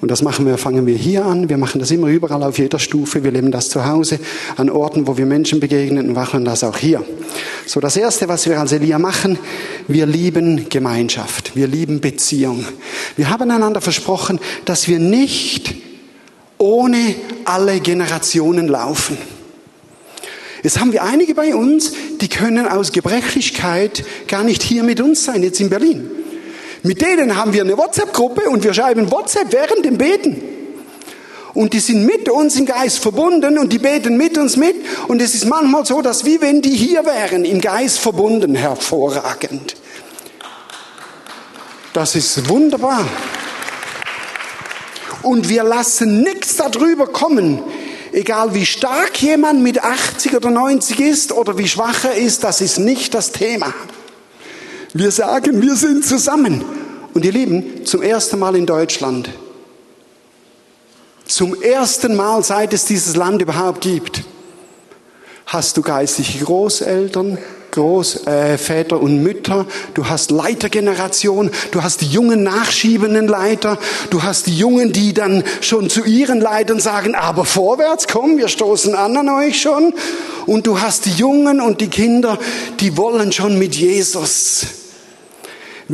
[0.02, 1.48] Und das machen wir, fangen wir hier an.
[1.48, 3.22] Wir machen das immer überall auf jeder Stufe.
[3.22, 4.18] Wir leben das zu Hause
[4.56, 7.04] an Orten, wo wir Menschen begegnen und machen das auch hier.
[7.66, 9.38] So, das erste, was wir als Elia machen,
[9.86, 11.54] wir lieben Gemeinschaft.
[11.54, 12.64] Wir lieben Beziehung.
[13.16, 15.72] Wir haben einander versprochen, dass wir nicht
[16.58, 19.16] ohne alle Generationen laufen.
[20.64, 25.24] Jetzt haben wir einige bei uns, die können aus Gebrechlichkeit gar nicht hier mit uns
[25.24, 26.10] sein, jetzt in Berlin.
[26.82, 30.42] Mit denen haben wir eine WhatsApp-Gruppe und wir schreiben WhatsApp während dem Beten.
[31.54, 34.76] Und die sind mit uns im Geist verbunden und die beten mit uns mit.
[35.08, 39.76] Und es ist manchmal so, dass wie wenn die hier wären, im Geist verbunden, hervorragend.
[41.92, 43.06] Das ist wunderbar.
[45.22, 47.62] Und wir lassen nichts darüber kommen.
[48.12, 52.60] Egal wie stark jemand mit 80 oder 90 ist oder wie schwach er ist, das
[52.60, 53.72] ist nicht das Thema.
[54.94, 56.62] Wir sagen, wir sind zusammen.
[57.14, 59.30] Und ihr Lieben, zum ersten Mal in Deutschland,
[61.26, 64.22] zum ersten Mal, seit es dieses Land überhaupt gibt,
[65.46, 67.38] hast du geistliche Großeltern,
[67.70, 73.78] Großväter äh, und Mütter, du hast Leitergeneration, du hast die jungen nachschiebenden Leiter,
[74.10, 78.48] du hast die Jungen, die dann schon zu ihren Leitern sagen, aber vorwärts, komm, wir
[78.48, 79.94] stoßen an an euch schon.
[80.44, 82.38] Und du hast die Jungen und die Kinder,
[82.80, 84.66] die wollen schon mit Jesus.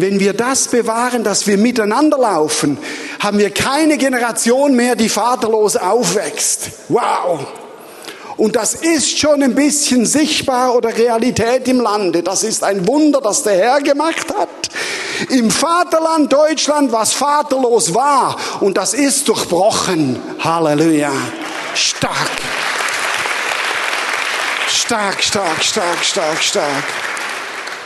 [0.00, 2.78] Wenn wir das bewahren, dass wir miteinander laufen,
[3.18, 6.70] haben wir keine Generation mehr, die vaterlos aufwächst.
[6.88, 7.44] Wow!
[8.36, 12.22] Und das ist schon ein bisschen sichtbar oder Realität im Lande.
[12.22, 14.48] Das ist ein Wunder, das der Herr gemacht hat.
[15.30, 18.36] Im Vaterland Deutschland, was vaterlos war.
[18.60, 20.22] Und das ist durchbrochen.
[20.38, 21.10] Halleluja.
[21.74, 22.30] Stark.
[24.68, 26.84] Stark, stark, stark, stark, stark.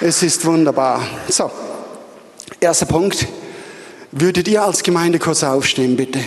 [0.03, 1.01] Es ist wunderbar.
[1.31, 1.51] So,
[2.62, 3.27] erster Punkt.
[4.12, 6.20] Würdet ihr als Gemeinde kurz aufstehen, bitte?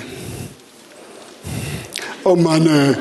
[2.23, 2.95] Oh Mann, äh.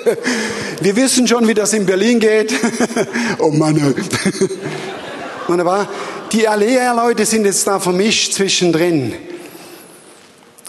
[0.80, 2.54] wir wissen schon, wie das in Berlin geht.
[3.38, 3.76] oh Mann.
[3.76, 3.94] Äh.
[5.48, 5.88] Wunderbar.
[6.32, 9.12] Die Alea-Leute sind jetzt da vermischt zwischendrin.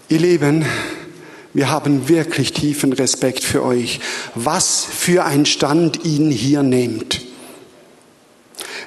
[0.09, 0.65] Ihr Lieben,
[1.53, 3.99] wir haben wirklich tiefen Respekt für euch.
[4.35, 7.28] Was für ein Stand ihn hier nehmt.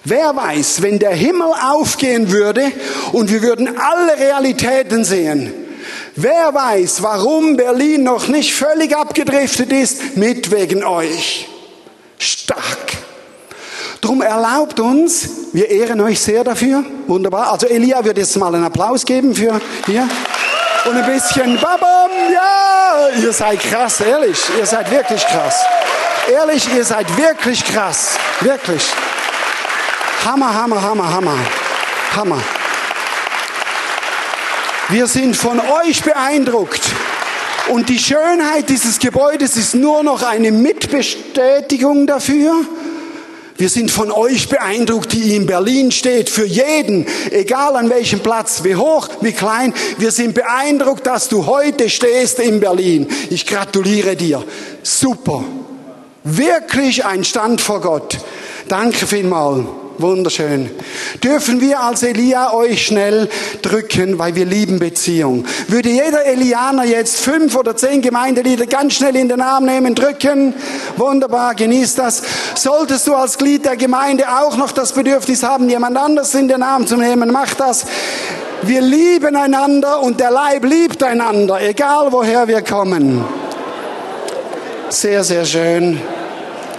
[0.05, 2.73] Wer weiß, wenn der Himmel aufgehen würde
[3.13, 5.53] und wir würden alle Realitäten sehen,
[6.15, 11.49] Wer weiß, warum Berlin noch nicht völlig abgedriftet ist, mit wegen euch.
[12.19, 12.93] Stark.
[14.03, 16.85] Drum erlaubt uns, wir ehren euch sehr dafür.
[17.07, 17.53] Wunderbar.
[17.53, 20.09] Also Elia wird jetzt mal einen Applaus geben für hier.
[20.85, 25.63] Und ein bisschen Babam, ja, ihr seid krass, ehrlich, ihr seid wirklich krass.
[26.31, 28.83] Ehrlich, ihr seid wirklich krass, wirklich.
[30.25, 31.39] Hammer, Hammer, Hammer, Hammer,
[32.15, 32.39] Hammer.
[34.89, 36.81] Wir sind von euch beeindruckt.
[37.71, 42.55] Und die Schönheit dieses Gebäudes ist nur noch eine Mitbestätigung dafür.
[43.57, 48.63] Wir sind von euch beeindruckt, die in Berlin steht, für jeden, egal an welchem Platz,
[48.63, 49.75] wie hoch, wie klein.
[49.99, 53.09] Wir sind beeindruckt, dass du heute stehst in Berlin.
[53.31, 54.45] Ich gratuliere dir.
[54.85, 55.43] Super.
[56.23, 58.19] Wirklich ein Stand vor Gott.
[58.69, 59.82] Danke vielmals.
[59.99, 60.71] Wunderschön.
[61.23, 63.29] Dürfen wir als Elia euch schnell
[63.61, 65.45] drücken, weil wir lieben Beziehung.
[65.69, 70.55] Würde jeder Elianer jetzt fünf oder zehn Gemeindelieder ganz schnell in den Arm nehmen, drücken?
[70.97, 72.23] Wunderbar, genießt das.
[72.55, 76.63] Solltest du als Glied der Gemeinde auch noch das Bedürfnis haben, jemand anders in den
[76.63, 77.85] Arm zu nehmen, mach das.
[78.63, 83.25] Wir lieben einander und der Leib liebt einander, egal woher wir kommen.
[84.89, 86.01] Sehr, sehr schön.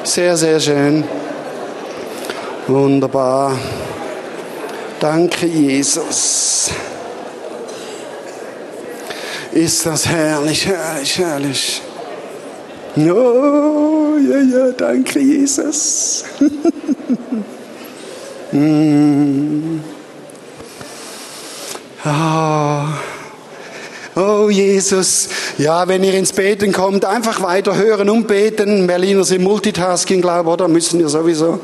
[0.04, 1.04] Sehr, sehr schön.
[2.68, 3.58] Wunderbar.
[5.00, 6.72] Danke, Jesus.
[9.52, 11.82] Ist das herrlich, herrlich, herrlich.
[12.96, 16.24] Oh, ja, ja, danke, Jesus.
[18.52, 19.82] mm.
[22.06, 22.86] oh.
[24.16, 28.86] Oh Jesus, ja, wenn ihr ins Beten kommt, einfach weiter hören und beten.
[28.86, 30.68] Berliner sind Multitasking, glaube ich, oder?
[30.68, 31.60] Müssen wir sowieso.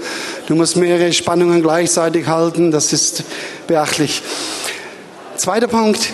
[0.48, 3.24] Du musst mehrere Spannungen gleichzeitig halten, das ist
[3.68, 4.24] beachtlich.
[5.36, 6.10] Zweiter Punkt.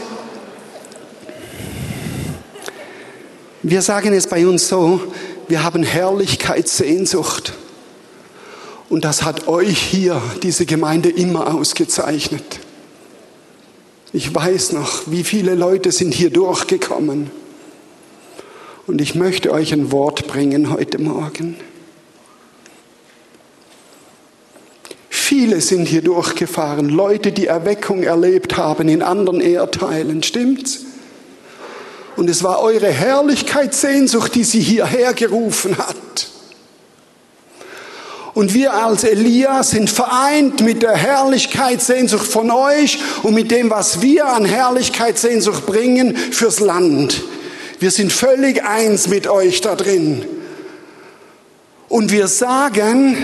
[3.63, 4.99] Wir sagen es bei uns so,
[5.47, 7.53] wir haben Herrlichkeitssehnsucht.
[8.89, 12.59] Und das hat euch hier, diese Gemeinde, immer ausgezeichnet.
[14.15, 17.29] Ich weiß noch, wie viele Leute sind hier durchgekommen.
[18.87, 21.57] Und ich möchte euch ein Wort bringen heute Morgen.
[25.09, 30.85] Viele sind hier durchgefahren, Leute, die Erweckung erlebt haben in anderen Erdteilen, stimmt's?
[32.15, 36.29] Und es war eure Herrlichkeitssehnsucht, die sie hierher gerufen hat.
[38.35, 44.01] Und wir als Elia sind vereint mit der Herrlichkeitssehnsucht von euch und mit dem, was
[44.01, 47.23] wir an Herrlichkeitssehnsucht bringen fürs Land.
[47.79, 50.25] Wir sind völlig eins mit euch da drin.
[51.87, 53.15] Und wir sagen,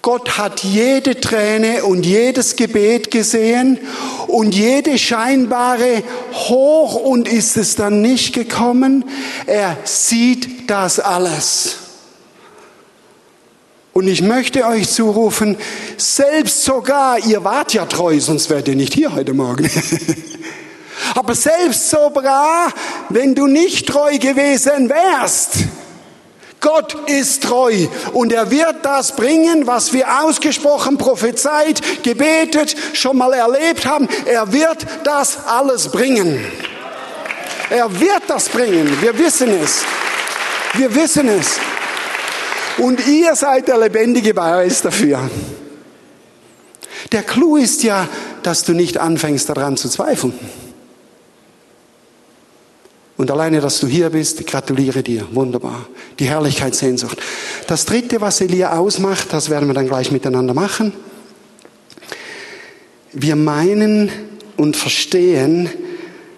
[0.00, 3.78] Gott hat jede Träne und jedes Gebet gesehen
[4.26, 9.04] und jede scheinbare hoch und ist es dann nicht gekommen.
[9.44, 11.81] Er sieht das alles.
[13.92, 15.58] Und ich möchte euch zurufen,
[15.98, 19.70] selbst sogar, ihr wart ja treu, sonst wärt ihr nicht hier heute Morgen.
[21.14, 22.72] Aber selbst sogar,
[23.10, 25.56] wenn du nicht treu gewesen wärst,
[26.60, 33.32] Gott ist treu und er wird das bringen, was wir ausgesprochen, prophezeit, gebetet, schon mal
[33.32, 34.08] erlebt haben.
[34.24, 36.40] Er wird das alles bringen.
[37.68, 38.96] Er wird das bringen.
[39.00, 39.82] Wir wissen es.
[40.74, 41.58] Wir wissen es.
[42.78, 45.30] Und ihr seid der lebendige Beweis dafür.
[47.10, 48.08] Der Clou ist ja,
[48.42, 50.32] dass du nicht anfängst daran zu zweifeln.
[53.16, 55.26] Und alleine, dass du hier bist, gratuliere dir.
[55.32, 55.86] Wunderbar.
[56.18, 57.18] Die Herrlichkeitssehnsucht.
[57.66, 60.92] Das dritte, was Elia ausmacht, das werden wir dann gleich miteinander machen.
[63.12, 64.10] Wir meinen
[64.56, 65.68] und verstehen,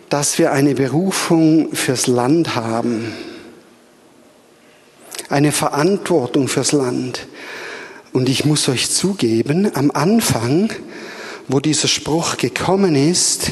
[0.09, 3.13] dass wir eine Berufung fürs Land haben
[5.35, 7.27] eine Verantwortung fürs Land.
[8.13, 10.71] Und ich muss euch zugeben, am Anfang
[11.49, 13.51] wo dieser Spruch gekommen ist,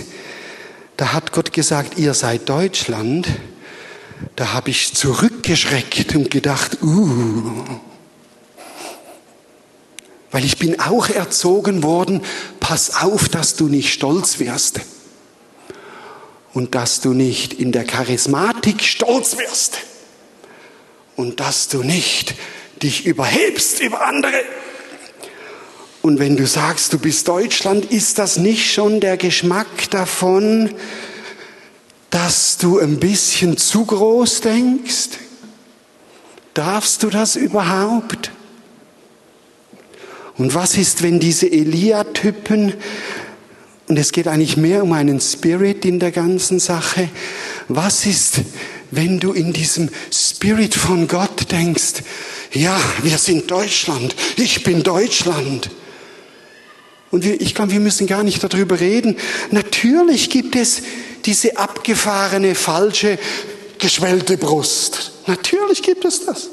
[0.96, 3.28] da hat Gott gesagt, ihr seid Deutschland.
[4.36, 7.64] Da habe ich zurückgeschreckt und gedacht, uh,
[10.30, 12.22] weil ich bin auch erzogen worden,
[12.60, 14.80] pass auf, dass du nicht stolz wirst.
[16.54, 19.78] Und dass du nicht in der Charismatik stolz wirst.
[21.16, 22.34] Und dass du nicht
[22.82, 24.40] dich überhebst über andere.
[26.02, 30.74] Und wenn du sagst, du bist Deutschland, ist das nicht schon der Geschmack davon,
[32.10, 35.10] dass du ein bisschen zu groß denkst?
[36.54, 38.32] Darfst du das überhaupt?
[40.36, 42.74] Und was ist, wenn diese Elia-Typen,
[43.88, 47.08] und es geht eigentlich mehr um einen Spirit in der ganzen Sache,
[47.68, 48.40] was ist,
[48.92, 52.02] wenn du in diesem Spirit von Gott denkst,
[52.52, 55.70] ja, wir sind Deutschland, ich bin Deutschland.
[57.10, 59.16] Und wir, ich glaube, wir müssen gar nicht darüber reden.
[59.50, 60.82] Natürlich gibt es
[61.24, 63.18] diese abgefahrene, falsche,
[63.78, 65.12] geschwellte Brust.
[65.26, 66.50] Natürlich gibt es das.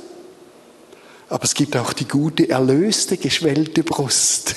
[1.27, 4.55] Aber es gibt auch die gute, erlöste, geschwellte Brust.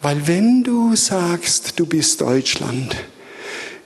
[0.00, 2.96] Weil wenn du sagst, du bist Deutschland,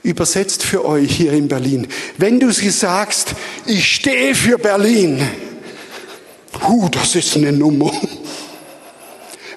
[0.03, 1.87] übersetzt für euch hier in Berlin,
[2.17, 3.33] wenn du sagst,
[3.65, 5.21] ich stehe für Berlin,
[6.67, 7.91] hu, das ist eine Nummer.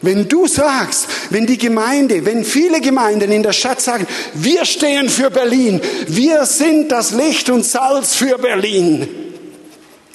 [0.03, 5.09] Wenn du sagst, wenn die Gemeinde, wenn viele Gemeinden in der Stadt sagen, wir stehen
[5.09, 9.09] für Berlin, wir sind das Licht und Salz für Berlin,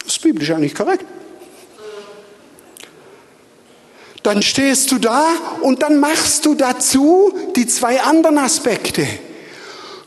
[0.03, 1.05] das ist biblisch eigentlich korrekt.
[4.23, 5.25] Dann stehst du da
[5.61, 9.07] und dann machst du dazu die zwei anderen Aspekte.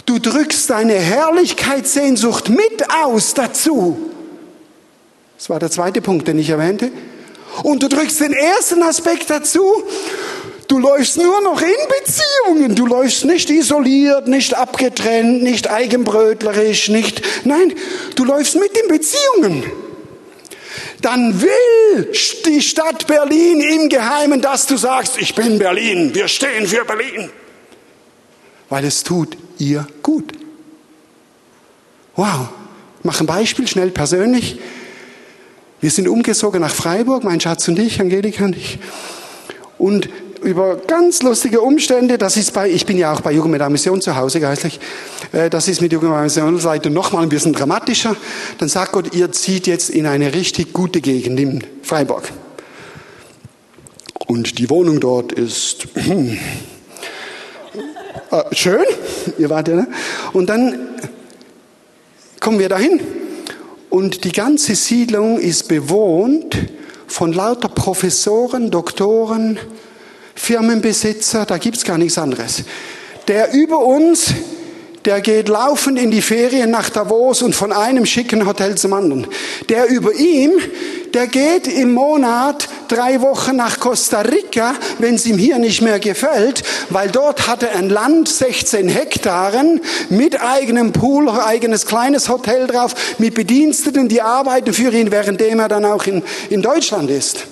[0.06, 4.10] Du drückst deine Herrlichkeitssehnsucht mit aus dazu.
[5.36, 6.92] Das war der zweite Punkt, den ich erwähnte.
[7.62, 9.64] Und du drückst den ersten Aspekt dazu.
[10.68, 12.74] Du läufst nur noch in Beziehungen.
[12.74, 17.72] Du läufst nicht isoliert, nicht abgetrennt, nicht eigenbrötlerisch, nicht, nein,
[18.16, 19.64] du läufst mit in Beziehungen.
[21.04, 22.12] Dann will
[22.46, 27.28] die Stadt Berlin im Geheimen, dass du sagst, ich bin Berlin, wir stehen für Berlin.
[28.70, 30.32] Weil es tut ihr gut.
[32.16, 32.48] Wow.
[33.02, 34.58] Mach ein Beispiel, schnell persönlich.
[35.82, 38.78] Wir sind umgezogen nach Freiburg, mein Schatz und ich, Angelika und ich.
[39.76, 40.08] Und
[40.44, 43.70] über ganz lustige Umstände, das ist bei, ich bin ja auch bei Jugend mit der
[43.70, 44.78] Mission zu Hause geistlich,
[45.32, 48.14] äh, das ist mit Jugend mit der Missionsleitung nochmal ein bisschen dramatischer.
[48.58, 52.30] Dann sagt Gott, ihr zieht jetzt in eine richtig gute Gegend in Freiburg.
[54.26, 56.36] Und die Wohnung dort ist äh,
[58.52, 58.84] schön,
[59.38, 59.88] ihr wart ja, ne?
[60.32, 60.78] Und dann
[62.40, 63.00] kommen wir dahin
[63.88, 66.56] und die ganze Siedlung ist bewohnt
[67.06, 69.58] von lauter Professoren, Doktoren,
[70.34, 72.64] Firmenbesitzer, da gibt's gar nichts anderes.
[73.28, 74.34] Der über uns,
[75.04, 79.26] der geht laufend in die Ferien nach Davos und von einem schicken Hotel zum anderen.
[79.68, 80.52] Der über ihm,
[81.12, 86.00] der geht im Monat drei Wochen nach Costa Rica, wenn es ihm hier nicht mehr
[86.00, 92.66] gefällt, weil dort hat er ein Land, 16 Hektaren, mit eigenem Pool, eigenes kleines Hotel
[92.66, 97.46] drauf, mit Bediensteten, die arbeiten für ihn, währenddem er dann auch in, in Deutschland ist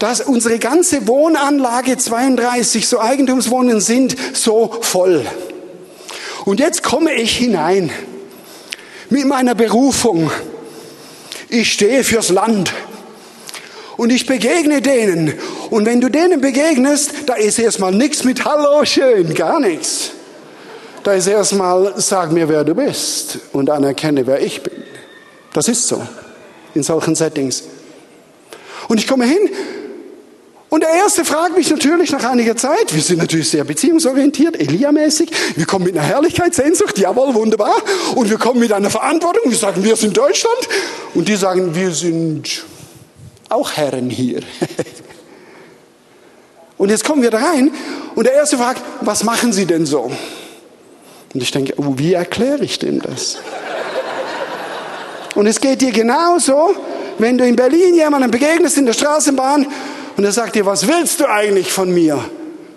[0.00, 5.26] dass unsere ganze Wohnanlage 32 so Eigentumswohnungen sind so voll.
[6.46, 7.90] Und jetzt komme ich hinein
[9.10, 10.30] mit meiner Berufung.
[11.50, 12.72] Ich stehe fürs Land.
[13.98, 15.34] Und ich begegne denen.
[15.68, 20.12] Und wenn du denen begegnest, da ist erstmal nichts mit Hallo schön, gar nichts.
[21.02, 24.82] Da ist erstmal, sag mir, wer du bist und anerkenne, wer ich bin.
[25.52, 26.02] Das ist so
[26.72, 27.64] in solchen Settings.
[28.88, 29.50] Und ich komme hin
[30.70, 35.28] und der Erste fragt mich natürlich nach einiger Zeit, wir sind natürlich sehr beziehungsorientiert, Elia-mäßig,
[35.56, 37.74] wir kommen mit einer Herrlichkeitssehnsucht, jawohl, wunderbar,
[38.14, 40.68] und wir kommen mit einer Verantwortung, wir sagen, wir sind Deutschland,
[41.14, 42.64] und die sagen, wir sind
[43.48, 44.42] auch Herren hier.
[46.78, 47.72] und jetzt kommen wir da rein,
[48.14, 50.12] und der Erste fragt, was machen Sie denn so?
[51.34, 53.38] Und ich denke, oh, wie erkläre ich dem das?
[55.34, 56.74] und es geht dir genauso,
[57.18, 59.66] wenn du in Berlin jemandem begegnest in der Straßenbahn
[60.20, 62.22] und er sagt dir, was willst du eigentlich von mir?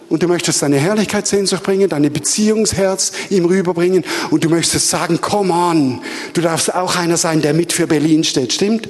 [0.07, 5.51] Und du möchtest deine Herrlichkeitssehnsucht bringen, deine Beziehungsherz ihm rüberbringen und du möchtest sagen, come
[5.51, 8.53] on, du darfst auch einer sein, der mit für Berlin steht.
[8.53, 8.87] Stimmt?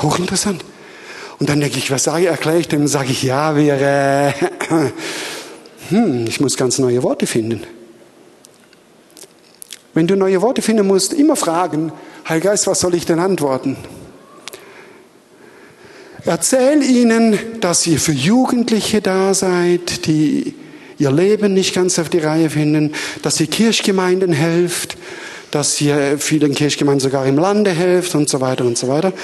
[0.00, 0.64] Hochinteressant.
[1.38, 4.32] Und dann denke ich, was sage ich, erkläre ich dem, sage ich, ja, wäre,
[5.90, 7.64] hm, ich muss ganz neue Worte finden.
[9.92, 11.92] Wenn du neue Worte finden musst, immer fragen,
[12.26, 13.76] Heiliger Geist, was soll ich denn antworten?
[16.28, 20.52] Erzähl ihnen, dass ihr für Jugendliche da seid, die
[20.98, 24.98] ihr Leben nicht ganz auf die Reihe finden, dass ihr Kirchgemeinden helft,
[25.50, 29.14] dass ihr vielen Kirchgemeinden sogar im Lande helft und so weiter und so weiter.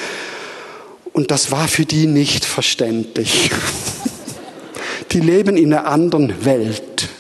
[1.12, 3.50] Und das war für die nicht verständlich.
[5.12, 7.11] Die leben in einer anderen Welt.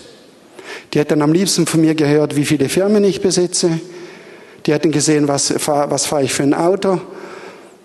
[0.94, 3.78] Die hätten am liebsten von mir gehört, wie viele Firmen ich besitze.
[4.64, 7.02] Die hätten gesehen, was, was fahre ich für ein Auto.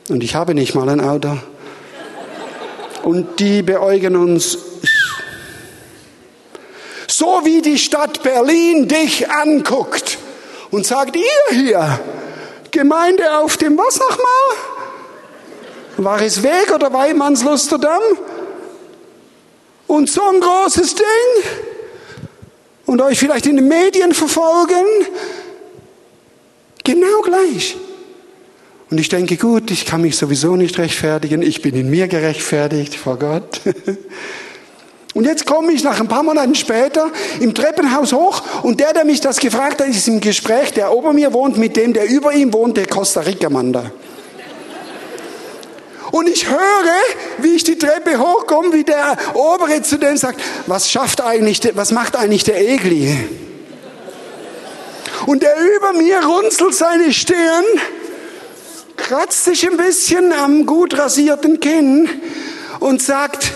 [0.08, 1.38] Und ich habe nicht mal ein Auto.
[3.04, 4.58] Und die beäugen uns
[7.08, 10.18] so wie die Stadt Berlin dich anguckt
[10.72, 11.24] und sagt, ihr
[11.56, 12.00] hier,
[12.72, 14.58] Gemeinde auf dem was nochmal?
[15.98, 18.02] War es Weg oder Weimanslusterdam?
[19.88, 21.44] Und so ein großes Ding?
[22.86, 24.86] Und euch vielleicht in den Medien verfolgen?
[26.84, 27.76] Genau gleich.
[28.90, 31.42] Und ich denke, gut, ich kann mich sowieso nicht rechtfertigen.
[31.42, 33.62] Ich bin in mir gerechtfertigt vor Gott.
[35.16, 39.06] Und jetzt komme ich nach ein paar Monaten später im Treppenhaus hoch und der, der
[39.06, 42.32] mich das gefragt hat, ist im Gespräch, der ober mir wohnt, mit dem, der über
[42.32, 43.92] ihm wohnt, der Costa Rica-Mann da.
[46.12, 46.60] Und ich höre,
[47.40, 51.92] wie ich die Treppe hochkomme, wie der Obere zu dem sagt, was schafft eigentlich, was
[51.92, 53.18] macht eigentlich der Egli?
[55.26, 57.66] Und der über mir runzelt seine Stirn,
[59.04, 62.10] kratzt sich ein bisschen am gut rasierten Kinn
[62.80, 63.54] und sagt,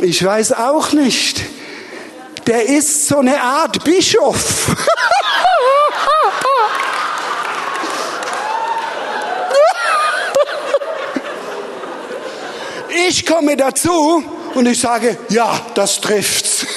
[0.00, 1.42] ich weiß auch nicht.
[2.46, 4.76] Der ist so eine Art Bischof.
[13.08, 14.22] Ich komme dazu
[14.54, 16.66] und ich sage, ja, das trifft's.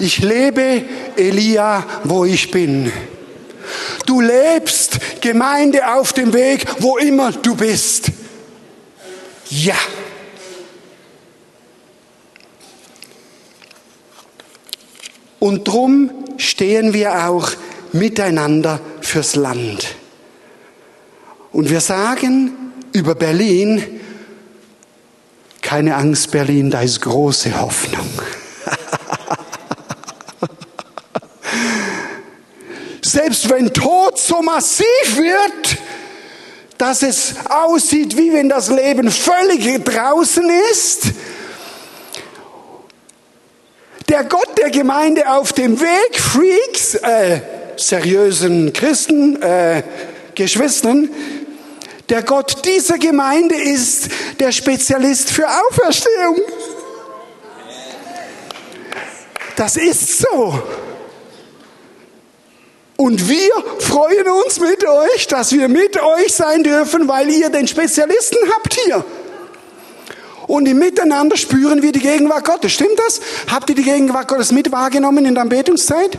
[0.00, 0.82] Ich lebe
[1.20, 2.90] Elia, wo ich bin.
[4.06, 8.10] Du lebst Gemeinde auf dem Weg, wo immer du bist.
[9.48, 9.76] Ja.
[15.38, 17.50] Und drum stehen wir auch
[17.92, 19.96] miteinander fürs Land.
[21.52, 24.00] Und wir sagen über Berlin,
[25.62, 28.08] keine Angst Berlin, da ist große Hoffnung.
[33.10, 34.86] Selbst wenn Tod so massiv
[35.16, 35.78] wird,
[36.78, 41.06] dass es aussieht, wie wenn das Leben völlig draußen ist,
[44.08, 47.40] der Gott der Gemeinde auf dem Weg, Freaks, äh,
[47.76, 49.82] seriösen Christen, äh,
[50.36, 51.10] Geschwistern,
[52.10, 54.08] der Gott dieser Gemeinde ist
[54.38, 56.42] der Spezialist für Auferstehung.
[59.56, 60.62] Das ist so.
[63.00, 67.66] Und wir freuen uns mit euch, dass wir mit euch sein dürfen, weil ihr den
[67.66, 69.02] Spezialisten habt hier.
[70.46, 72.72] Und im Miteinander spüren wir die Gegenwart Gottes.
[72.72, 73.22] Stimmt das?
[73.50, 76.18] Habt ihr die Gegenwart Gottes mit wahrgenommen in der Anbetungszeit?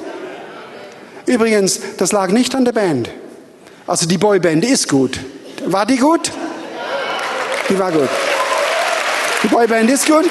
[1.27, 3.11] Übrigens, das lag nicht an der Band.
[3.85, 5.19] Also die Boyband ist gut.
[5.67, 6.31] War die gut?
[7.69, 8.09] Die war gut.
[9.43, 10.25] Die Boyband ist gut.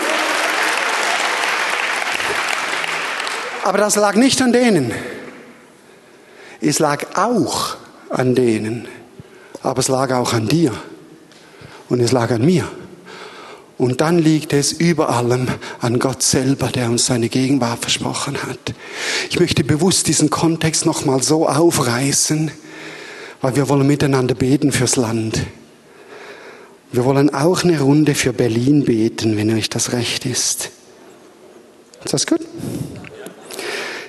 [3.62, 4.92] Aber das lag nicht an denen.
[6.60, 7.76] Es lag auch
[8.10, 8.86] an denen,
[9.62, 10.72] aber es lag auch an dir
[11.88, 12.68] und es lag an mir.
[13.78, 15.48] Und dann liegt es über allem
[15.80, 18.74] an Gott selber, der uns seine Gegenwart versprochen hat.
[19.30, 22.50] Ich möchte bewusst diesen Kontext nochmal so aufreißen,
[23.40, 25.40] weil wir wollen miteinander beten fürs Land.
[26.92, 30.70] Wir wollen auch eine Runde für Berlin beten, wenn euch das recht ist.
[32.04, 32.40] Ist das gut?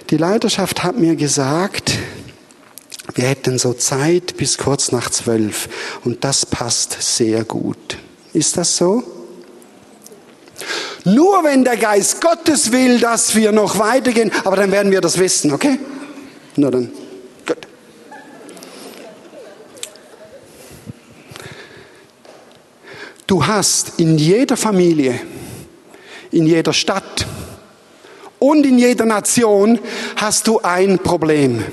[0.09, 1.93] Die Leiterschaft hat mir gesagt,
[3.13, 5.69] wir hätten so Zeit bis kurz nach zwölf
[6.03, 7.97] und das passt sehr gut.
[8.33, 9.03] Ist das so?
[11.03, 15.17] Nur wenn der Geist Gottes will, dass wir noch weitergehen, aber dann werden wir das
[15.17, 15.79] wissen, okay?
[16.55, 16.91] Nur dann.
[17.45, 17.57] Gut.
[23.25, 25.19] Du hast in jeder Familie,
[26.31, 27.25] in jeder Stadt
[28.37, 29.79] und in jeder Nation
[30.17, 31.63] hast du ein Problem.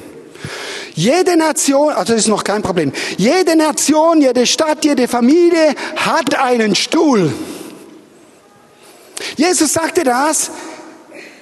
[0.98, 6.34] Jede Nation, also das ist noch kein Problem, jede Nation, jede Stadt, jede Familie hat
[6.36, 7.32] einen Stuhl.
[9.36, 10.50] Jesus sagte das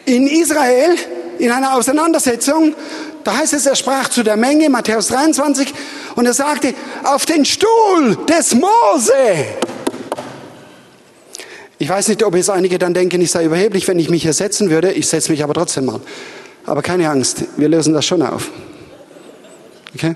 [0.05, 0.97] in Israel
[1.39, 2.75] in einer Auseinandersetzung.
[3.25, 5.73] Da heißt es, er sprach zu der Menge, Matthäus 23,
[6.17, 9.47] und er sagte, auf den Stuhl des Mose.
[11.79, 14.35] Ich weiß nicht, ob jetzt einige dann denken, ich sei überheblich, wenn ich mich hier
[14.35, 14.93] setzen würde.
[14.93, 16.03] Ich setze mich aber trotzdem mal.
[16.67, 18.51] Aber keine Angst, wir lösen das schon auf.
[19.97, 20.15] Okay?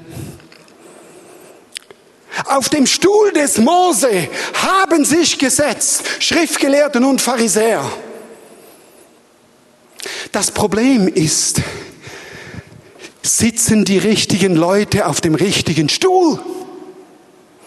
[2.45, 7.91] Auf dem Stuhl des Mose haben sich gesetzt Schriftgelehrten und Pharisäer.
[10.33, 11.63] Das Problem ist,
[13.23, 16.39] sitzen die richtigen Leute auf dem richtigen Stuhl?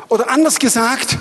[0.08, 1.18] Oder anders gesagt,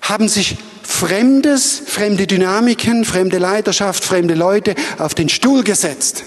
[0.00, 6.22] haben sich Fremdes, fremde Dynamiken, fremde Leiterschaft, fremde Leute auf den Stuhl gesetzt.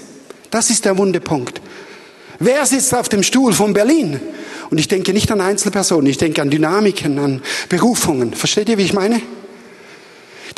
[0.50, 1.62] Das ist der Wundepunkt.
[2.38, 4.20] Wer sitzt auf dem Stuhl von Berlin?
[4.70, 8.34] Und ich denke nicht an Einzelpersonen, ich denke an Dynamiken, an Berufungen.
[8.34, 9.20] Versteht ihr, wie ich meine?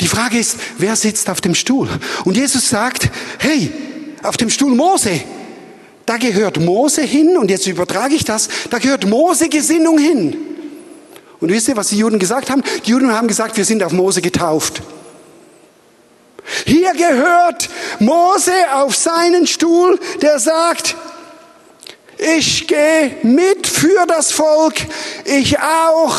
[0.01, 1.89] Die Frage ist, wer sitzt auf dem Stuhl?
[2.25, 3.09] Und Jesus sagt,
[3.39, 3.71] hey,
[4.23, 5.21] auf dem Stuhl Mose,
[6.05, 10.37] da gehört Mose hin, und jetzt übertrage ich das, da gehört Mose Gesinnung hin.
[11.39, 12.63] Und wisst ihr, was die Juden gesagt haben?
[12.85, 14.81] Die Juden haben gesagt, wir sind auf Mose getauft.
[16.65, 17.69] Hier gehört
[17.99, 20.95] Mose auf seinen Stuhl, der sagt,
[22.17, 24.75] ich gehe mit für das Volk,
[25.25, 26.15] ich auch,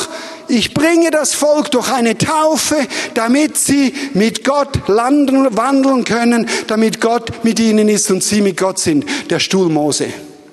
[0.49, 2.77] ich bringe das Volk durch eine Taufe,
[3.15, 8.57] damit sie mit Gott landen, wandeln können, damit Gott mit ihnen ist und sie mit
[8.57, 9.05] Gott sind.
[9.31, 10.09] Der Stuhl Mose.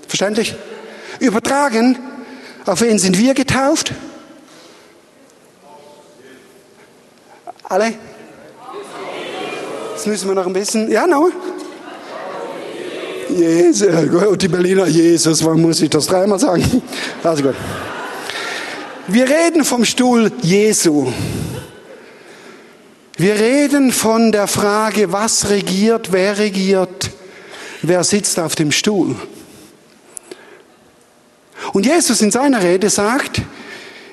[0.08, 0.56] Verständlich?
[1.20, 1.98] Übertragen,
[2.66, 3.94] auf wen sind wir getauft?
[7.64, 7.94] Alle?
[9.94, 10.92] Jetzt müssen wir noch ein bisschen.
[10.92, 11.32] Ja, no?
[13.30, 13.88] Jesus.
[13.88, 16.82] Und die Berliner, Jesus, warum muss ich das dreimal sagen?
[17.24, 17.56] Also gut.
[19.08, 21.12] Wir reden vom Stuhl Jesu.
[23.18, 27.12] Wir reden von der Frage, was regiert, wer regiert,
[27.82, 29.16] wer sitzt auf dem Stuhl.
[31.72, 33.42] Und Jesus in seiner Rede sagt,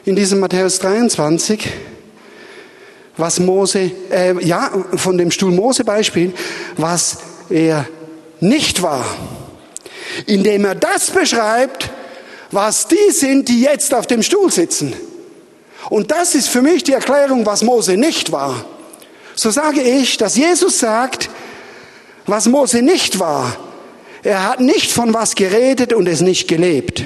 [0.05, 1.69] in diesem Matthäus 23,
[3.17, 6.33] was Mose, äh, ja, von dem Stuhl Mose Beispiel,
[6.77, 7.19] was
[7.51, 7.87] er
[8.43, 9.05] nicht war.
[10.27, 11.91] Indem er das beschreibt,
[12.51, 14.93] was die sind, die jetzt auf dem Stuhl sitzen.
[15.89, 18.65] Und das ist für mich die Erklärung, was Mose nicht war.
[19.35, 21.31] So sage ich, dass Jesus sagt,
[22.27, 23.57] was Mose nicht war.
[24.23, 27.05] Er hat nicht von was geredet und es nicht gelebt.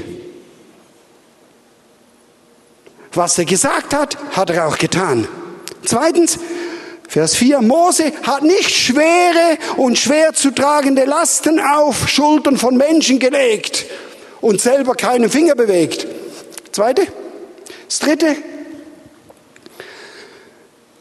[3.13, 5.27] Was er gesagt hat, hat er auch getan.
[5.85, 6.39] Zweitens,
[7.09, 13.19] Vers 4, Mose hat nicht schwere und schwer zu tragende Lasten auf Schultern von Menschen
[13.19, 13.87] gelegt
[14.41, 16.07] und selber keinen Finger bewegt.
[16.73, 17.07] Zweite,
[17.89, 18.37] das dritte,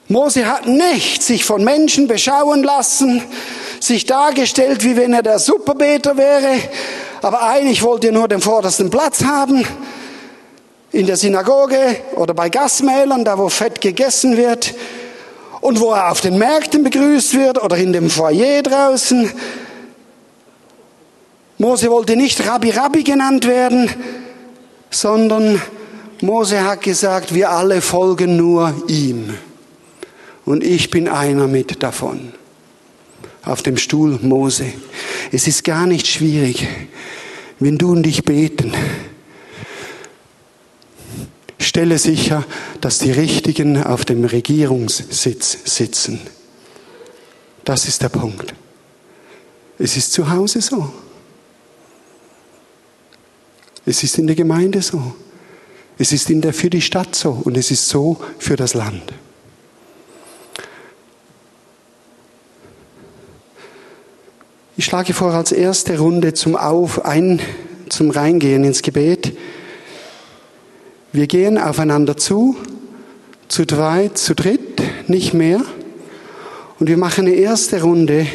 [0.08, 3.24] Mose hat nicht sich von Menschen beschauen lassen,
[3.80, 6.60] sich dargestellt, wie wenn er der Superbeter wäre,
[7.24, 9.66] aber eigentlich wollte er nur den vordersten Platz haben
[10.92, 14.76] in der Synagoge oder bei Gasmälern, da wo fett gegessen wird
[15.66, 19.32] und wo er auf den Märkten begrüßt wird oder in dem Foyer draußen.
[21.58, 23.90] Mose wollte nicht Rabbi Rabbi genannt werden,
[24.92, 25.60] sondern
[26.22, 29.34] Mose hat gesagt, wir alle folgen nur ihm.
[30.46, 32.34] Und ich bin einer mit davon.
[33.44, 34.66] Auf dem Stuhl Mose.
[35.32, 36.68] Es ist gar nicht schwierig,
[37.60, 38.72] wenn du und ich beten
[41.76, 42.46] Stelle sicher,
[42.80, 46.22] dass die Richtigen auf dem Regierungssitz sitzen.
[47.66, 48.54] Das ist der Punkt.
[49.78, 50.94] Es ist zu Hause so.
[53.86, 55.16] Es ist in der Gemeinde so.
[55.98, 59.12] Es ist in der, für die Stadt so und es ist so für das Land.
[64.78, 67.42] Ich schlage vor als erste Runde zum Auf, ein,
[67.90, 69.36] zum Reingehen ins Gebet.
[71.16, 72.58] Wir gehen aufeinander zu,
[73.48, 75.62] zu drei, zu dritt, nicht mehr.
[76.78, 78.28] Und wir machen eine erste Runde,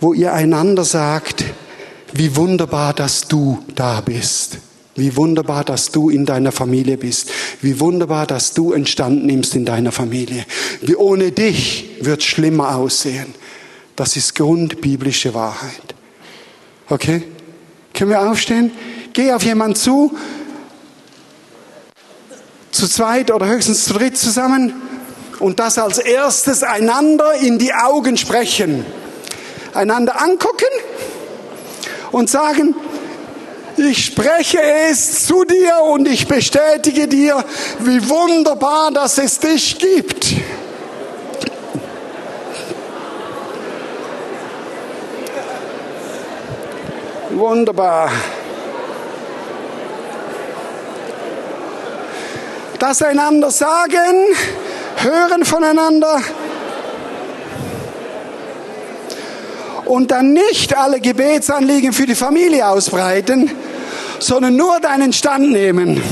[0.00, 1.44] wo ihr einander sagt,
[2.12, 4.58] wie wunderbar, dass du da bist.
[4.94, 7.30] Wie wunderbar, dass du in deiner Familie bist.
[7.62, 10.44] Wie wunderbar, dass du entstanden nimmst in deiner Familie.
[10.82, 13.34] Wie ohne dich wird schlimmer aussehen.
[13.96, 15.94] Das ist grundbiblische Wahrheit.
[16.90, 17.22] Okay?
[17.94, 18.72] Können wir aufstehen?
[19.14, 20.14] Geh auf jemanden zu,
[22.74, 24.74] zu zweit oder höchstens zu dritt zusammen
[25.38, 28.84] und das als erstes einander in die Augen sprechen.
[29.74, 30.66] Einander angucken
[32.10, 32.74] und sagen,
[33.76, 37.44] ich spreche es zu dir und ich bestätige dir,
[37.80, 40.34] wie wunderbar, dass es dich gibt.
[47.30, 48.10] Wunderbar.
[52.78, 54.26] das einander sagen,
[54.96, 56.20] hören voneinander
[59.84, 63.50] und dann nicht alle Gebetsanliegen für die Familie ausbreiten,
[64.18, 66.02] sondern nur deinen Stand nehmen.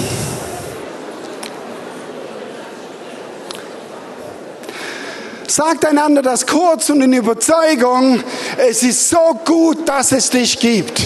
[5.46, 8.22] Sagt einander das kurz und in Überzeugung,
[8.56, 11.02] es ist so gut, dass es dich gibt.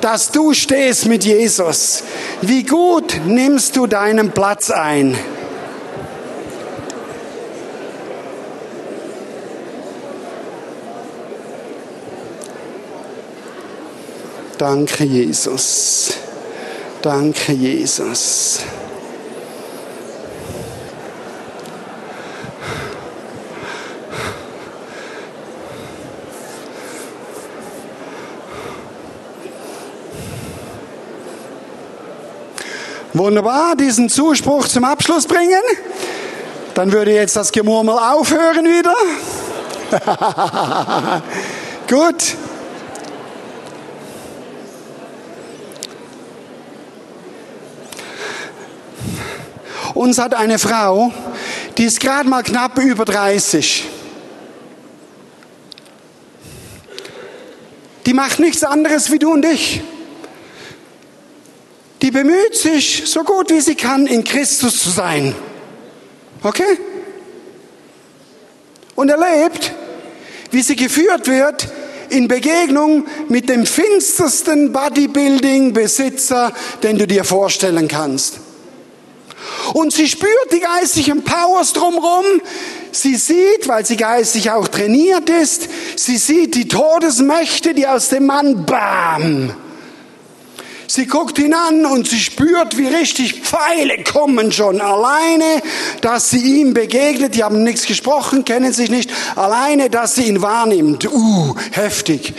[0.00, 2.02] Dass du stehst mit Jesus.
[2.40, 5.16] Wie gut nimmst du deinen Platz ein?
[14.56, 16.12] Danke, Jesus.
[17.02, 18.60] Danke, Jesus.
[33.20, 35.60] Wunderbar, diesen Zuspruch zum Abschluss bringen.
[36.72, 38.94] Dann würde jetzt das Gemurmel aufhören wieder.
[41.86, 42.34] Gut.
[49.92, 51.12] Uns hat eine Frau,
[51.76, 53.84] die ist gerade mal knapp über 30.
[58.06, 59.82] Die macht nichts anderes wie du und ich.
[62.02, 65.34] Die bemüht sich, so gut wie sie kann, in Christus zu sein.
[66.42, 66.78] Okay?
[68.94, 69.72] Und erlebt,
[70.50, 71.68] wie sie geführt wird
[72.08, 78.40] in Begegnung mit dem finstersten Bodybuilding-Besitzer, den du dir vorstellen kannst.
[79.74, 82.24] Und sie spürt die geistigen Powers drumherum.
[82.92, 88.26] Sie sieht, weil sie geistig auch trainiert ist, sie sieht die Todesmächte, die aus dem
[88.26, 89.54] Mann, bam,
[90.90, 94.80] Sie guckt ihn an und sie spürt, wie richtig Pfeile kommen schon.
[94.80, 95.62] Alleine,
[96.00, 99.08] dass sie ihm begegnet, die haben nichts gesprochen, kennen sich nicht.
[99.36, 101.06] Alleine, dass sie ihn wahrnimmt.
[101.12, 102.34] Uh, heftig.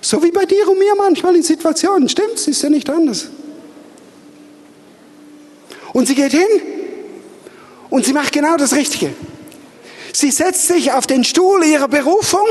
[0.00, 2.08] So wie bei dir und mir manchmal in Situationen.
[2.08, 2.46] Stimmt's?
[2.48, 3.26] Ist ja nicht anders.
[5.92, 6.48] Und sie geht hin
[7.90, 9.12] und sie macht genau das Richtige.
[10.14, 12.46] Sie setzt sich auf den Stuhl ihrer Berufung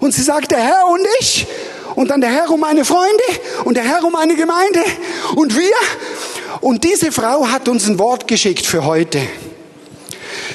[0.00, 1.46] und sie sagt, der Herr und ich
[1.98, 3.24] und dann der Herr um meine Freunde
[3.64, 4.84] und der Herr um meine Gemeinde
[5.34, 5.74] und wir.
[6.60, 9.20] Und diese Frau hat uns ein Wort geschickt für heute.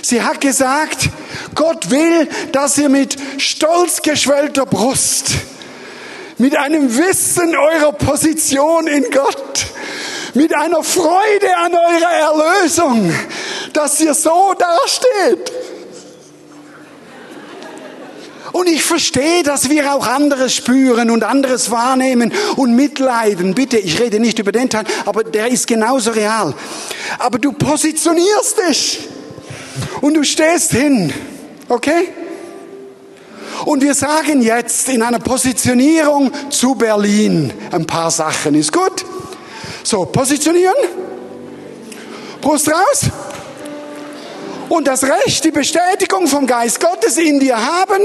[0.01, 1.09] Sie hat gesagt,
[1.53, 5.31] Gott will, dass ihr mit stolz geschwellter Brust,
[6.37, 9.65] mit einem Wissen eurer Position in Gott,
[10.35, 13.13] mit einer Freude an eurer Erlösung,
[13.73, 15.51] dass ihr so dasteht.
[18.53, 23.55] Und ich verstehe, dass wir auch anderes spüren und anderes wahrnehmen und mitleiden.
[23.55, 26.53] Bitte, ich rede nicht über den Teil, aber der ist genauso real.
[27.17, 29.09] Aber du positionierst dich
[30.01, 31.11] und du stehst hin.
[31.67, 32.09] Okay?
[33.65, 38.53] Und wir sagen jetzt in einer Positionierung zu Berlin ein paar Sachen.
[38.53, 39.03] Ist gut?
[39.83, 40.75] So, positionieren.
[42.39, 43.09] Brust raus.
[44.73, 48.01] Und das Recht, die Bestätigung vom Geist Gottes in dir haben,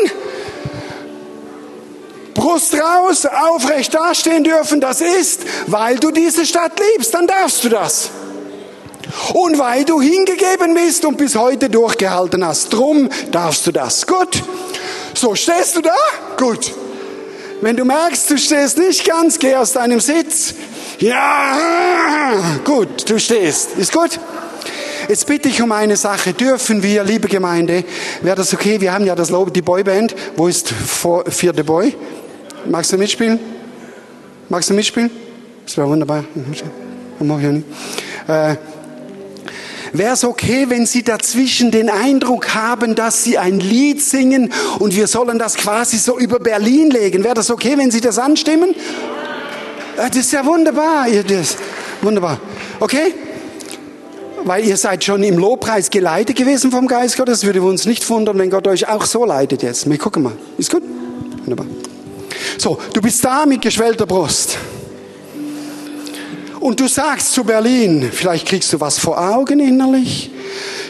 [2.34, 7.70] Brust raus, aufrecht dastehen dürfen, das ist, weil du diese Stadt liebst, dann darfst du
[7.70, 8.10] das.
[9.32, 14.06] Und weil du hingegeben bist und bis heute durchgehalten hast, drum darfst du das.
[14.06, 14.42] Gut.
[15.14, 15.96] So, stehst du da?
[16.36, 16.70] Gut.
[17.62, 20.52] Wenn du merkst, du stehst nicht ganz, geh aus deinem Sitz.
[20.98, 22.34] Ja,
[22.66, 23.70] gut, du stehst.
[23.78, 24.20] Ist gut?
[25.08, 26.34] Jetzt bitte ich um eine Sache.
[26.34, 27.82] Dürfen wir, liebe Gemeinde,
[28.20, 28.78] wäre das okay?
[28.82, 30.14] Wir haben ja das die Boyband.
[30.36, 30.74] Wo ist
[31.28, 31.96] vierte Boy?
[32.66, 33.40] Magst du mitspielen?
[34.50, 35.10] Magst du mitspielen?
[35.64, 36.24] Das wäre wunderbar.
[38.26, 38.56] Äh,
[39.94, 44.94] Wäre es okay, wenn Sie dazwischen den Eindruck haben, dass Sie ein Lied singen und
[44.94, 47.24] wir sollen das quasi so über Berlin legen?
[47.24, 48.74] Wäre das okay, wenn Sie das anstimmen?
[49.96, 51.06] Äh, das ist ja wunderbar.
[52.02, 52.38] Wunderbar.
[52.80, 53.14] Okay?
[54.48, 57.44] Weil ihr seid schon im Lobpreis geleitet gewesen vom Geist Gottes.
[57.44, 59.90] Würde uns nicht wundern, wenn Gott euch auch so leitet jetzt.
[59.90, 60.32] Wir gucken mal.
[60.56, 60.82] Ist gut?
[61.44, 61.66] Wunderbar.
[62.56, 64.56] So, du bist da mit geschwellter Brust.
[66.60, 70.30] Und du sagst zu Berlin, vielleicht kriegst du was vor Augen innerlich,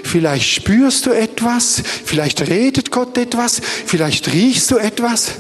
[0.03, 5.33] vielleicht spürst du etwas, vielleicht redet Gott etwas, vielleicht riechst du etwas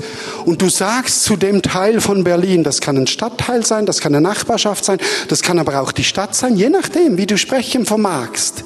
[0.44, 4.14] und du sagst zu dem Teil von Berlin, das kann ein Stadtteil sein, das kann
[4.14, 4.98] eine Nachbarschaft sein,
[5.28, 8.64] das kann aber auch die Stadt sein, je nachdem, wie du sprechen vermagst.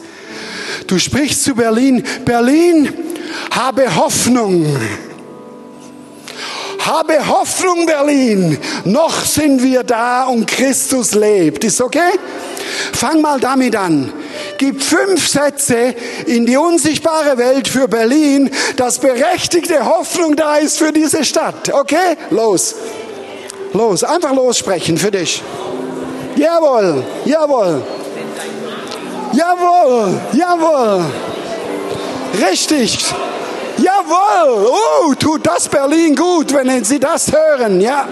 [0.86, 2.92] Du sprichst zu Berlin, Berlin,
[3.50, 4.76] habe Hoffnung.
[6.80, 8.58] Habe Hoffnung, Berlin.
[8.84, 11.62] Noch sind wir da und Christus lebt.
[11.62, 12.18] Ist okay?
[12.92, 14.12] Fang mal damit an.
[14.58, 15.94] Gib fünf Sätze
[16.26, 21.72] in die unsichtbare Welt für Berlin, dass berechtigte Hoffnung da ist für diese Stadt.
[21.72, 22.16] Okay?
[22.30, 22.74] Los.
[23.72, 24.04] Los.
[24.04, 25.42] Einfach lossprechen für dich.
[26.36, 27.02] Jawohl.
[27.24, 27.82] Jawohl.
[29.32, 30.20] Jawohl.
[30.32, 31.04] Jawohl.
[32.40, 32.98] Richtig.
[33.78, 34.68] Jawohl!
[34.68, 37.80] Oh, tut das Berlin gut, wenn Sie das hören.
[37.80, 38.06] Ja.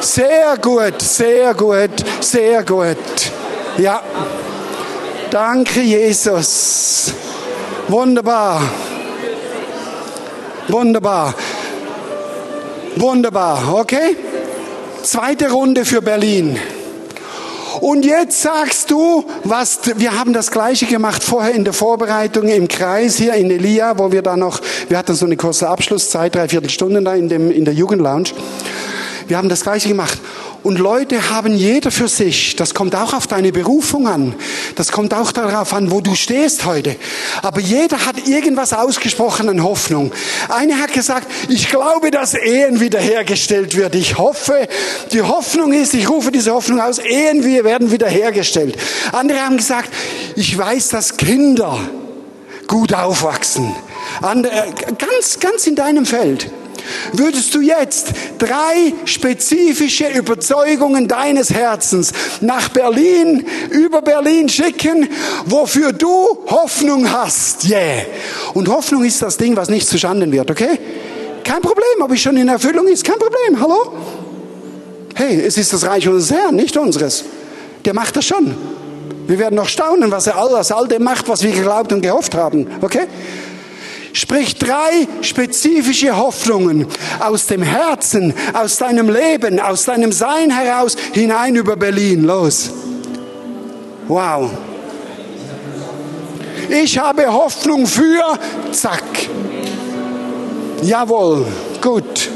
[0.00, 2.96] Sehr gut, sehr gut, sehr gut.
[3.76, 4.02] Ja.
[5.30, 7.14] Danke, Jesus.
[7.86, 8.62] Wunderbar.
[10.66, 11.34] Wunderbar.
[12.96, 14.16] Wunderbar, okay?
[15.04, 16.58] Zweite Runde für Berlin.
[17.80, 22.66] Und jetzt sagst du, was, wir haben das Gleiche gemacht vorher in der Vorbereitung im
[22.66, 26.48] Kreis hier in Elia, wo wir da noch, wir hatten so eine kurze Abschlusszeit, drei
[26.48, 28.30] Viertelstunden da in dem, in der Jugendlounge.
[29.28, 30.18] Wir haben das Gleiche gemacht.
[30.62, 34.34] Und Leute haben jeder für sich, das kommt auch auf deine Berufung an,
[34.76, 36.96] das kommt auch darauf an, wo du stehst heute.
[37.42, 40.12] Aber jeder hat irgendwas ausgesprochen an Hoffnung.
[40.50, 43.94] Eine hat gesagt, ich glaube, dass Ehen wiederhergestellt wird.
[43.94, 44.68] Ich hoffe,
[45.12, 48.76] die Hoffnung ist, ich rufe diese Hoffnung aus, Ehen wir werden wiederhergestellt.
[49.12, 49.90] Andere haben gesagt,
[50.36, 51.78] ich weiß, dass Kinder
[52.66, 53.74] gut aufwachsen.
[54.20, 56.50] Andere, ganz, ganz in deinem Feld.
[57.12, 65.08] Würdest du jetzt drei spezifische Überzeugungen deines Herzens nach Berlin, über Berlin schicken,
[65.46, 67.68] wofür du Hoffnung hast?
[67.68, 68.02] Yeah.
[68.54, 70.78] Und Hoffnung ist das Ding, was nicht zustande wird, okay?
[71.44, 73.92] Kein Problem, ob ich schon in Erfüllung ist, kein Problem, hallo?
[75.14, 77.24] Hey, es ist das Reich unseres Herrn, nicht unseres.
[77.84, 78.54] Der macht das schon.
[79.26, 82.34] Wir werden noch staunen, was er alles all dem macht, was wir geglaubt und gehofft
[82.34, 83.06] haben, okay?
[84.12, 86.86] Sprich drei spezifische Hoffnungen
[87.20, 92.24] aus dem Herzen, aus deinem Leben, aus deinem Sein heraus hinein über Berlin.
[92.24, 92.70] Los.
[94.08, 94.50] Wow.
[96.68, 98.38] Ich habe Hoffnung für,
[98.72, 99.02] zack.
[100.82, 101.46] Jawohl,
[101.80, 102.29] gut.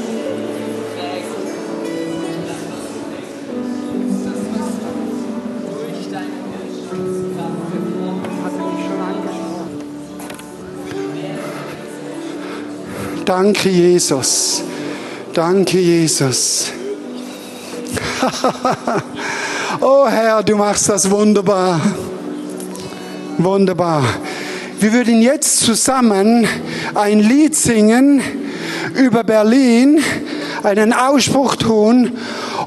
[13.37, 14.63] Danke, Jesus.
[15.33, 16.71] Danke, Jesus.
[19.81, 21.81] oh Herr, du machst das wunderbar.
[23.37, 24.03] Wunderbar.
[24.79, 26.47] Wir würden jetzt zusammen
[26.93, 28.21] ein Lied singen
[28.93, 29.99] über Berlin,
[30.63, 32.13] einen Ausspruch tun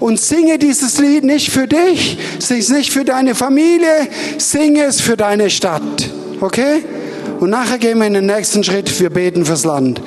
[0.01, 4.07] und singe dieses Lied nicht für dich, sing es nicht für deine Familie,
[4.37, 6.11] singe es für deine Stadt.
[6.43, 6.85] Okay?
[7.41, 10.03] Und nachher gehen wir in den nächsten Schritt, wir beten fürs Land.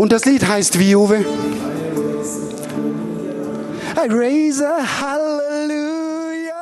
[0.00, 1.26] Und das Lied heißt wie, Uwe?
[3.96, 6.54] I raise a hallelujah.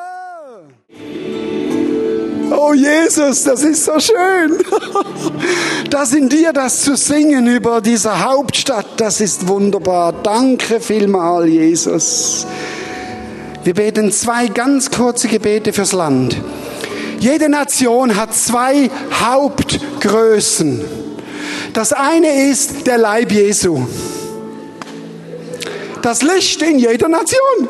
[2.51, 4.59] Oh Jesus, das ist so schön.
[5.89, 10.13] Das in dir, das zu singen über diese Hauptstadt, das ist wunderbar.
[10.13, 12.45] Danke vielmal, Jesus.
[13.63, 16.37] Wir beten zwei ganz kurze Gebete fürs Land.
[17.21, 21.08] Jede Nation hat zwei Hauptgrößen.
[21.73, 23.87] Das eine ist der Leib Jesu.
[26.03, 27.69] Das Licht in jeder Nation.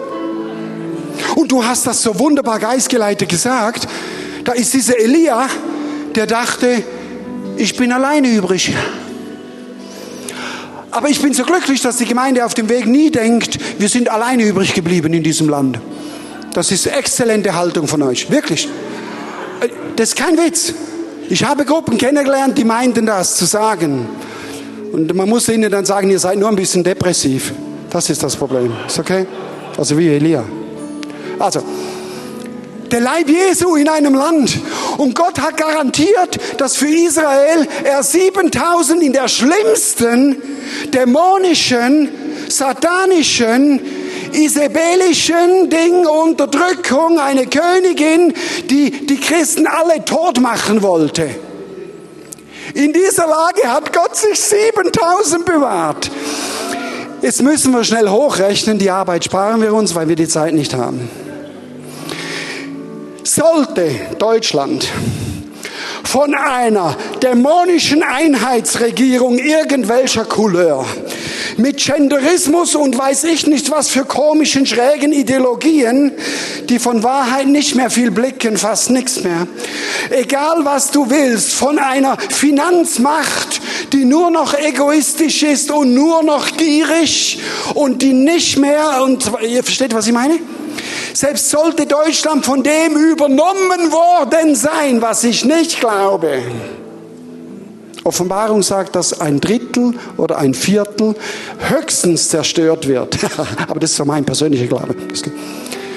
[1.35, 3.89] Und du hast das so wunderbar geistgeleitet gesagt.
[4.45, 5.49] Da ist dieser Elia,
[6.15, 6.83] der dachte,
[7.57, 8.73] ich bin alleine übrig.
[10.91, 14.09] Aber ich bin so glücklich, dass die Gemeinde auf dem Weg nie denkt, wir sind
[14.09, 15.79] alleine übrig geblieben in diesem Land.
[16.55, 18.31] Das ist exzellente Haltung von euch.
[18.31, 18.69] Wirklich.
[19.61, 20.73] Äh, das ist kein Witz.
[21.31, 24.09] Ich habe Gruppen kennengelernt, die meinten das zu sagen.
[24.93, 27.53] Und man muss ihnen dann sagen, ihr seid nur ein bisschen depressiv.
[27.91, 28.73] Das ist das Problem.
[28.87, 29.27] Ist okay?
[29.77, 30.45] Also wie Elia.
[31.39, 31.63] Also,
[32.91, 34.59] der Leib Jesu in einem Land.
[34.97, 40.37] Und Gott hat garantiert, dass für Israel er 7000 in der schlimmsten
[40.95, 42.09] dämonischen,
[42.49, 43.81] satanischen,
[44.35, 48.33] isabelischen Ding, Unterdrückung, eine Königin,
[48.69, 51.31] die die Christen alle tot machen wollte.
[52.75, 56.11] In dieser Lage hat Gott sich 7000 bewahrt.
[57.23, 60.75] Jetzt müssen wir schnell hochrechnen, die Arbeit sparen wir uns, weil wir die Zeit nicht
[60.75, 61.11] haben.
[63.25, 64.89] Sollte Deutschland
[66.09, 70.87] von einer dämonischen Einheitsregierung irgendwelcher Couleur
[71.59, 76.13] mit Genderismus und weiß ich nicht was für komischen, schrägen Ideologien,
[76.71, 79.47] die von Wahrheit nicht mehr viel blicken, fast nichts mehr.
[80.09, 83.61] Egal was du willst, von einer Finanzmacht,
[83.93, 87.39] die nur noch egoistisch ist und nur noch gierig
[87.75, 90.39] und die nicht mehr, und ihr versteht, was ich meine?
[91.15, 96.43] Selbst sollte Deutschland von dem übernommen worden sein, was ich nicht glaube.
[98.05, 101.15] Offenbarung sagt, dass ein Drittel oder ein Viertel
[101.59, 103.19] höchstens zerstört wird.
[103.69, 104.95] Aber das ist so mein persönlicher Glaube.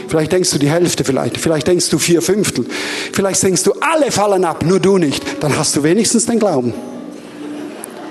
[0.08, 2.66] Vielleicht denkst du die Hälfte vielleicht, vielleicht denkst du vier Fünftel,
[3.14, 5.24] vielleicht denkst du alle fallen ab, nur du nicht.
[5.42, 6.74] Dann hast du wenigstens den Glauben.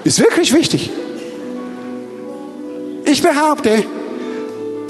[0.02, 0.90] Ist wirklich wichtig.
[3.04, 3.84] Ich behaupte,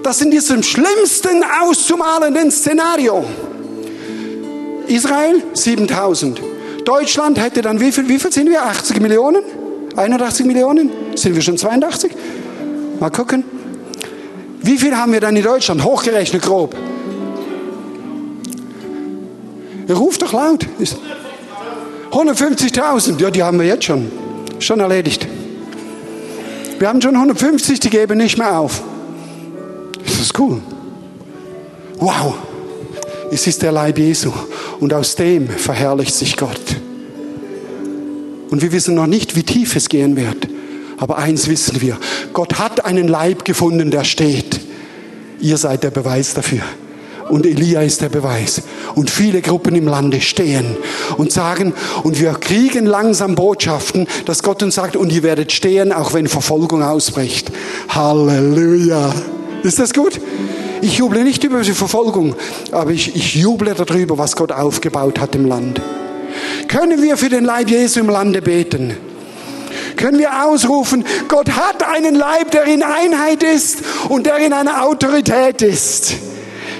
[0.02, 3.24] dass in diesem schlimmsten auszumalenden Szenario
[4.86, 6.40] Israel 7000.
[6.84, 8.64] Deutschland hätte dann wie viel, wie viel sind wir?
[8.64, 9.42] 80 Millionen?
[9.96, 10.90] 81 Millionen?
[11.14, 12.12] Sind wir schon 82?
[12.98, 13.44] Mal gucken.
[14.62, 15.84] Wie viel haben wir dann in Deutschland?
[15.84, 16.74] Hochgerechnet grob.
[19.88, 20.66] Ruft doch laut.
[22.10, 23.20] 150.000.
[23.20, 24.10] Ja, die haben wir jetzt schon.
[24.58, 25.26] Schon erledigt.
[26.78, 28.82] Wir haben schon 150, die geben nicht mehr auf.
[30.20, 30.60] Ist cool.
[31.98, 32.34] Wow.
[33.30, 34.32] Es ist der Leib Jesu.
[34.80, 36.60] Und aus dem verherrlicht sich Gott.
[38.50, 40.48] Und wir wissen noch nicht, wie tief es gehen wird.
[40.98, 41.96] Aber eins wissen wir.
[42.32, 44.60] Gott hat einen Leib gefunden, der steht.
[45.40, 46.62] Ihr seid der Beweis dafür.
[47.30, 48.62] Und Elia ist der Beweis.
[48.96, 50.76] Und viele Gruppen im Lande stehen
[51.16, 55.92] und sagen, und wir kriegen langsam Botschaften, dass Gott uns sagt, und ihr werdet stehen,
[55.92, 57.52] auch wenn Verfolgung ausbricht.
[57.88, 59.14] Halleluja.
[59.62, 60.20] Ist das gut?
[60.82, 62.34] Ich juble nicht über die Verfolgung,
[62.72, 65.80] aber ich, ich juble darüber, was Gott aufgebaut hat im Land.
[66.68, 68.96] Können wir für den Leib Jesu im Lande beten?
[69.96, 74.84] Können wir ausrufen, Gott hat einen Leib, der in Einheit ist und der in einer
[74.84, 76.14] Autorität ist?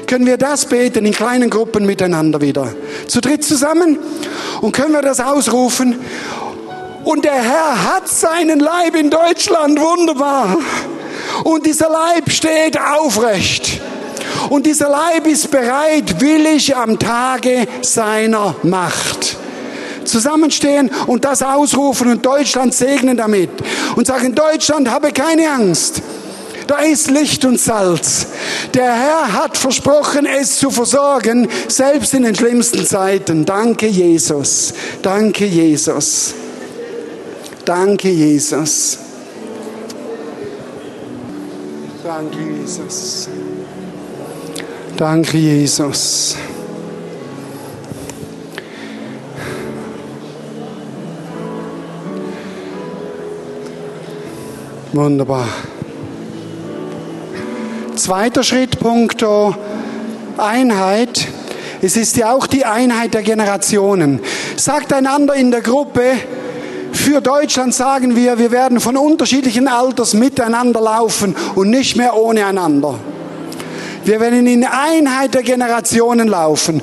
[0.07, 2.75] Können wir das beten in kleinen Gruppen miteinander wieder?
[3.07, 3.99] Zu dritt zusammen?
[4.61, 5.99] Und können wir das ausrufen?
[7.05, 10.57] Und der Herr hat seinen Leib in Deutschland, wunderbar.
[11.45, 13.81] Und dieser Leib steht aufrecht.
[14.49, 19.37] Und dieser Leib ist bereit, willig am Tage seiner Macht.
[20.05, 23.51] Zusammenstehen und das ausrufen und Deutschland segnen damit.
[23.97, 26.03] Und sagen, Deutschland, habe keine Angst.
[26.67, 28.27] Da ist Licht und Salz.
[28.75, 33.45] Der Herr hat versprochen, es zu versorgen, selbst in den schlimmsten Zeiten.
[33.45, 34.73] Danke, Jesus.
[35.03, 36.35] Danke, Jesus.
[37.65, 38.99] Danke, Jesus.
[42.13, 43.29] Danke, Jesus.
[44.97, 46.35] Danke, Jesus.
[54.93, 55.47] Wunderbar.
[57.95, 59.55] Zweiter Schritt, punkto
[60.37, 61.29] Einheit.
[61.81, 64.19] Es ist ja auch die Einheit der Generationen.
[64.57, 66.03] Sagt einander in der Gruppe,
[66.93, 72.45] für Deutschland sagen wir, wir werden von unterschiedlichen Alters miteinander laufen und nicht mehr ohne
[72.45, 72.95] einander.
[74.05, 76.83] Wir werden in Einheit der Generationen laufen.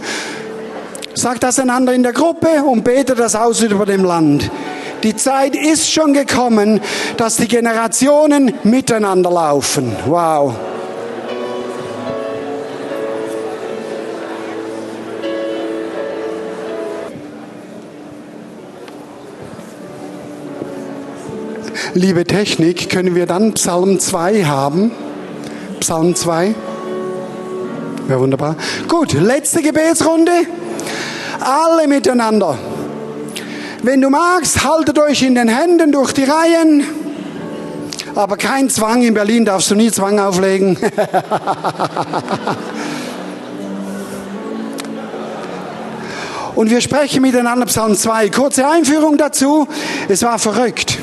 [1.14, 4.52] Sagt das einander in der Gruppe und betet das aus über dem Land.
[5.04, 6.80] Die Zeit ist schon gekommen,
[7.18, 9.96] dass die Generationen miteinander laufen.
[10.06, 10.56] Wow.
[21.98, 24.92] Liebe Technik, können wir dann Psalm 2 haben?
[25.80, 26.54] Psalm 2?
[28.08, 28.56] Ja, wunderbar.
[28.88, 30.32] Gut, letzte Gebetsrunde.
[31.40, 32.58] Alle miteinander.
[33.82, 36.84] Wenn du magst, haltet euch in den Händen durch die Reihen.
[38.14, 39.02] Aber kein Zwang.
[39.02, 40.78] In Berlin darfst du nie Zwang auflegen.
[46.56, 48.30] Und wir sprechen miteinander Psalm 2.
[48.30, 49.68] Kurze Einführung dazu.
[50.08, 51.00] Es war verrückt.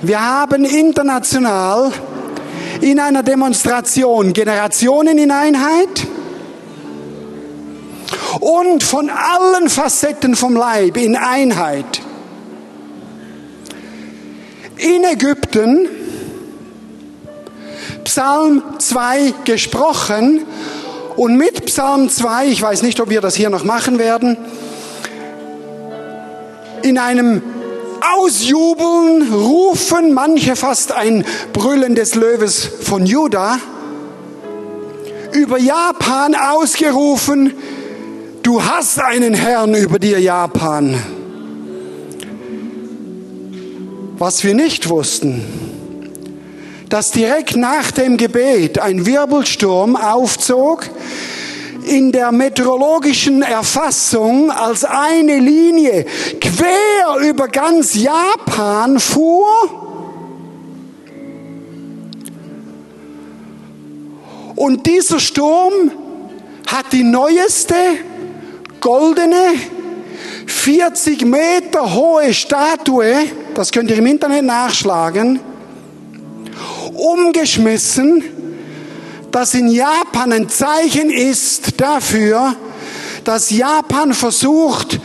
[0.00, 1.90] Wir haben international
[2.80, 6.06] in einer Demonstration Generationen in Einheit
[8.38, 12.00] und von allen Facetten vom Leib in Einheit.
[14.76, 15.88] In Ägypten
[18.04, 20.46] Psalm 2 gesprochen
[21.16, 24.36] und mit Psalm 2, ich weiß nicht, ob wir das hier noch machen werden,
[26.82, 27.42] in einem
[28.00, 33.58] Ausjubeln, rufen, manche fast ein Brüllen des Löwes von Juda,
[35.32, 37.52] über Japan ausgerufen,
[38.42, 40.94] du hast einen Herrn über dir, Japan.
[44.18, 45.44] Was wir nicht wussten,
[46.88, 50.88] dass direkt nach dem Gebet ein Wirbelsturm aufzog,
[51.88, 56.04] in der meteorologischen Erfassung als eine Linie
[56.40, 59.46] quer über ganz Japan fuhr.
[64.54, 65.90] Und dieser Sturm
[66.66, 67.74] hat die neueste
[68.80, 69.54] goldene
[70.46, 75.40] 40 Meter hohe Statue, das könnt ihr im Internet nachschlagen,
[76.94, 78.37] umgeschmissen
[79.38, 82.56] das in Japan ein Zeichen ist dafür,
[83.22, 84.98] dass Japan versucht,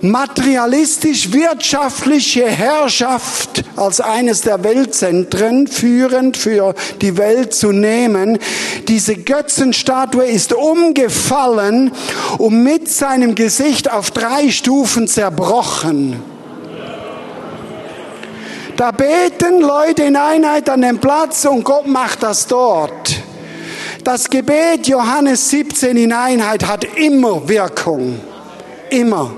[0.00, 8.40] materialistisch-wirtschaftliche Herrschaft als eines der Weltzentren führend für die Welt zu nehmen.
[8.88, 11.92] Diese Götzenstatue ist umgefallen
[12.38, 16.20] und mit seinem Gesicht auf drei Stufen zerbrochen.
[18.76, 23.22] Da beten Leute in Einheit an dem Platz und Gott macht das dort.
[24.06, 28.20] Das Gebet Johannes 17 in Einheit hat immer Wirkung.
[28.88, 29.32] Immer.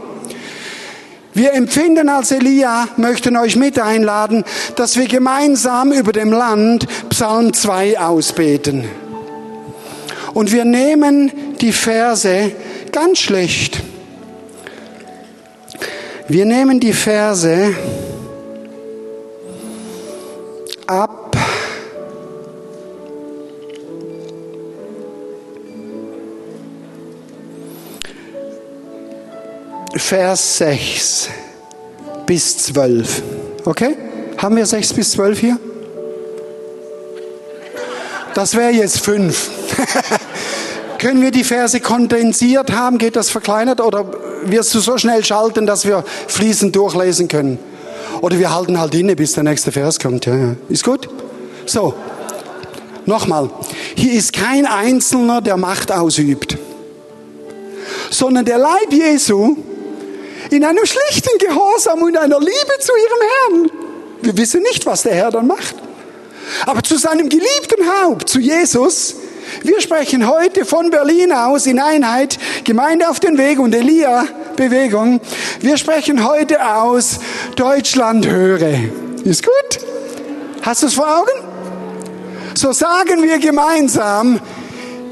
[1.33, 4.45] Wir empfinden als Elia, möchten euch mit einladen,
[4.77, 8.85] dass wir gemeinsam über dem Land Psalm 2 ausbeten.
[10.35, 12.53] Und wir nehmen die Verse
[12.93, 13.81] ganz schlecht.
[16.29, 17.75] Wir nehmen die Verse
[20.87, 21.18] ab
[29.99, 31.28] Vers 6
[32.26, 33.22] bis 12.
[33.64, 33.96] Okay?
[34.36, 35.59] Haben wir 6 bis 12 hier?
[38.34, 39.51] Das wäre jetzt 5.
[40.99, 42.99] Können wir die Verse kondensiert haben?
[42.99, 43.80] Geht das verkleinert?
[43.80, 44.11] Oder
[44.44, 47.59] wirst du so schnell schalten, dass wir fließend durchlesen können?
[48.20, 50.26] Oder wir halten halt inne, bis der nächste Vers kommt.
[50.26, 50.57] Ja, ja.
[50.68, 51.09] Ist gut?
[51.66, 51.94] So.
[53.07, 53.51] Nochmal.
[53.96, 56.59] Hier ist kein Einzelner, der Macht ausübt.
[58.11, 59.57] Sondern der Leib Jesu
[60.51, 63.70] in einem schlichten Gehorsam und einer Liebe zu ihrem Herrn.
[64.22, 65.76] Wir wissen nicht, was der Herr dann macht.
[66.66, 69.16] Aber zu seinem geliebten Haupt, zu Jesus,
[69.62, 74.24] wir sprechen heute von Berlin aus in Einheit, Gemeinde auf den Weg und Elia
[74.57, 75.20] Bewegung.
[75.61, 77.20] Wir sprechen heute aus,
[77.57, 78.74] Deutschland höre.
[79.24, 79.84] Ist gut?
[80.62, 81.44] Hast du es vor Augen?
[82.55, 84.40] So sagen wir gemeinsam,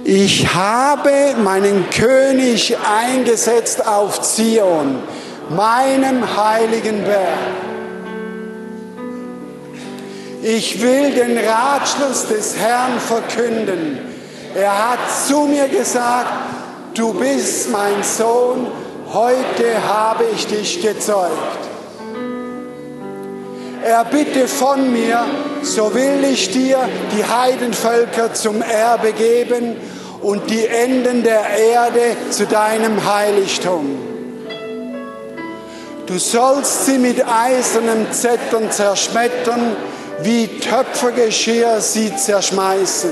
[0.05, 4.99] ich habe meinen König eingesetzt auf Zion
[5.51, 7.39] meinem heiligen Berg.
[10.43, 13.99] Ich will den Ratschluss des Herrn verkünden.
[14.55, 16.33] Er hat zu mir gesagt,
[16.95, 18.67] du bist mein Sohn,
[19.13, 21.59] heute habe ich dich gezeugt.
[23.85, 25.25] Er bitte von mir,
[25.63, 26.79] so will ich dir
[27.17, 29.77] die Heidenvölker zum Erbe geben
[30.23, 31.43] und die Enden der
[31.73, 34.16] Erde zu deinem Heiligtum.
[36.07, 39.77] Du sollst sie mit eisernem Zettern zerschmettern,
[40.23, 43.11] wie Töpfergeschirr sie zerschmeißen.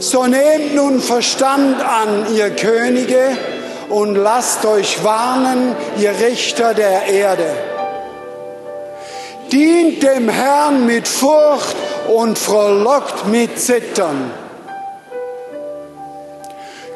[0.00, 3.36] So nehmt nun Verstand an, ihr Könige,
[3.90, 7.50] und lasst euch warnen, ihr Richter der Erde.
[9.52, 11.76] Dient dem Herrn mit Furcht
[12.08, 14.30] und frohlockt mit Zittern.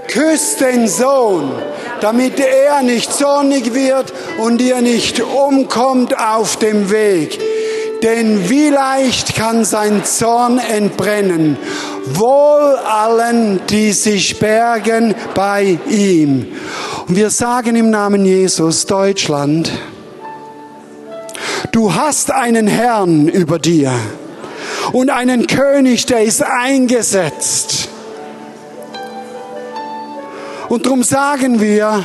[0.08, 1.50] Küsst den Sohn,
[2.02, 7.38] damit er nicht zornig wird und ihr nicht umkommt auf dem Weg.
[8.02, 11.56] Denn wie leicht kann sein Zorn entbrennen,
[12.14, 16.48] wohl allen, die sich bergen bei ihm.
[17.06, 19.70] Und wir sagen im Namen Jesus, Deutschland,
[21.70, 23.92] du hast einen Herrn über dir
[24.92, 27.91] und einen König, der ist eingesetzt
[30.72, 32.02] und darum sagen wir,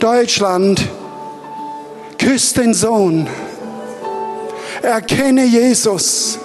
[0.00, 0.86] Deutschland,
[2.18, 3.26] küsst den Sohn,
[4.82, 6.38] erkenne Jesus.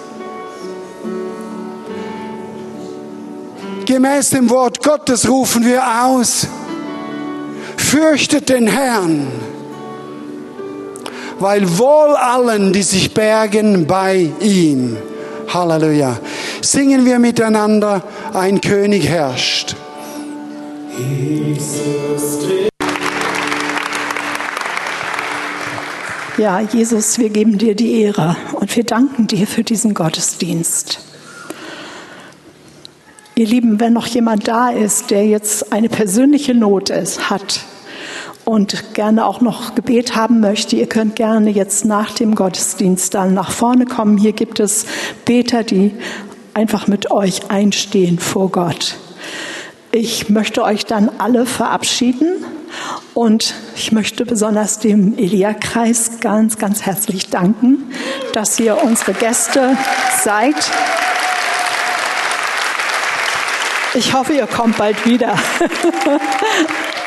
[3.86, 6.48] Gemäß dem Wort Gottes rufen wir aus,
[7.76, 9.28] fürchtet den Herrn,
[11.38, 14.96] weil wohl allen, die sich bergen bei ihm.
[15.50, 16.18] Halleluja.
[16.62, 18.02] Singen wir miteinander,
[18.32, 19.76] ein König herrscht.
[26.38, 31.00] Ja, Jesus, wir geben dir die Ehre und wir danken dir für diesen Gottesdienst.
[33.36, 37.62] Ihr Lieben, wenn noch jemand da ist, der jetzt eine persönliche Not ist, hat
[38.44, 43.34] und gerne auch noch Gebet haben möchte, ihr könnt gerne jetzt nach dem Gottesdienst dann
[43.34, 44.18] nach vorne kommen.
[44.18, 44.86] Hier gibt es
[45.26, 45.92] Beter, die
[46.54, 48.96] einfach mit euch einstehen vor Gott.
[49.94, 52.46] Ich möchte euch dann alle verabschieden
[53.14, 57.92] und ich möchte besonders dem Elia-Kreis ganz, ganz herzlich danken,
[58.32, 59.76] dass ihr unsere Gäste
[60.24, 60.56] seid.
[63.94, 65.36] Ich hoffe, ihr kommt bald wieder.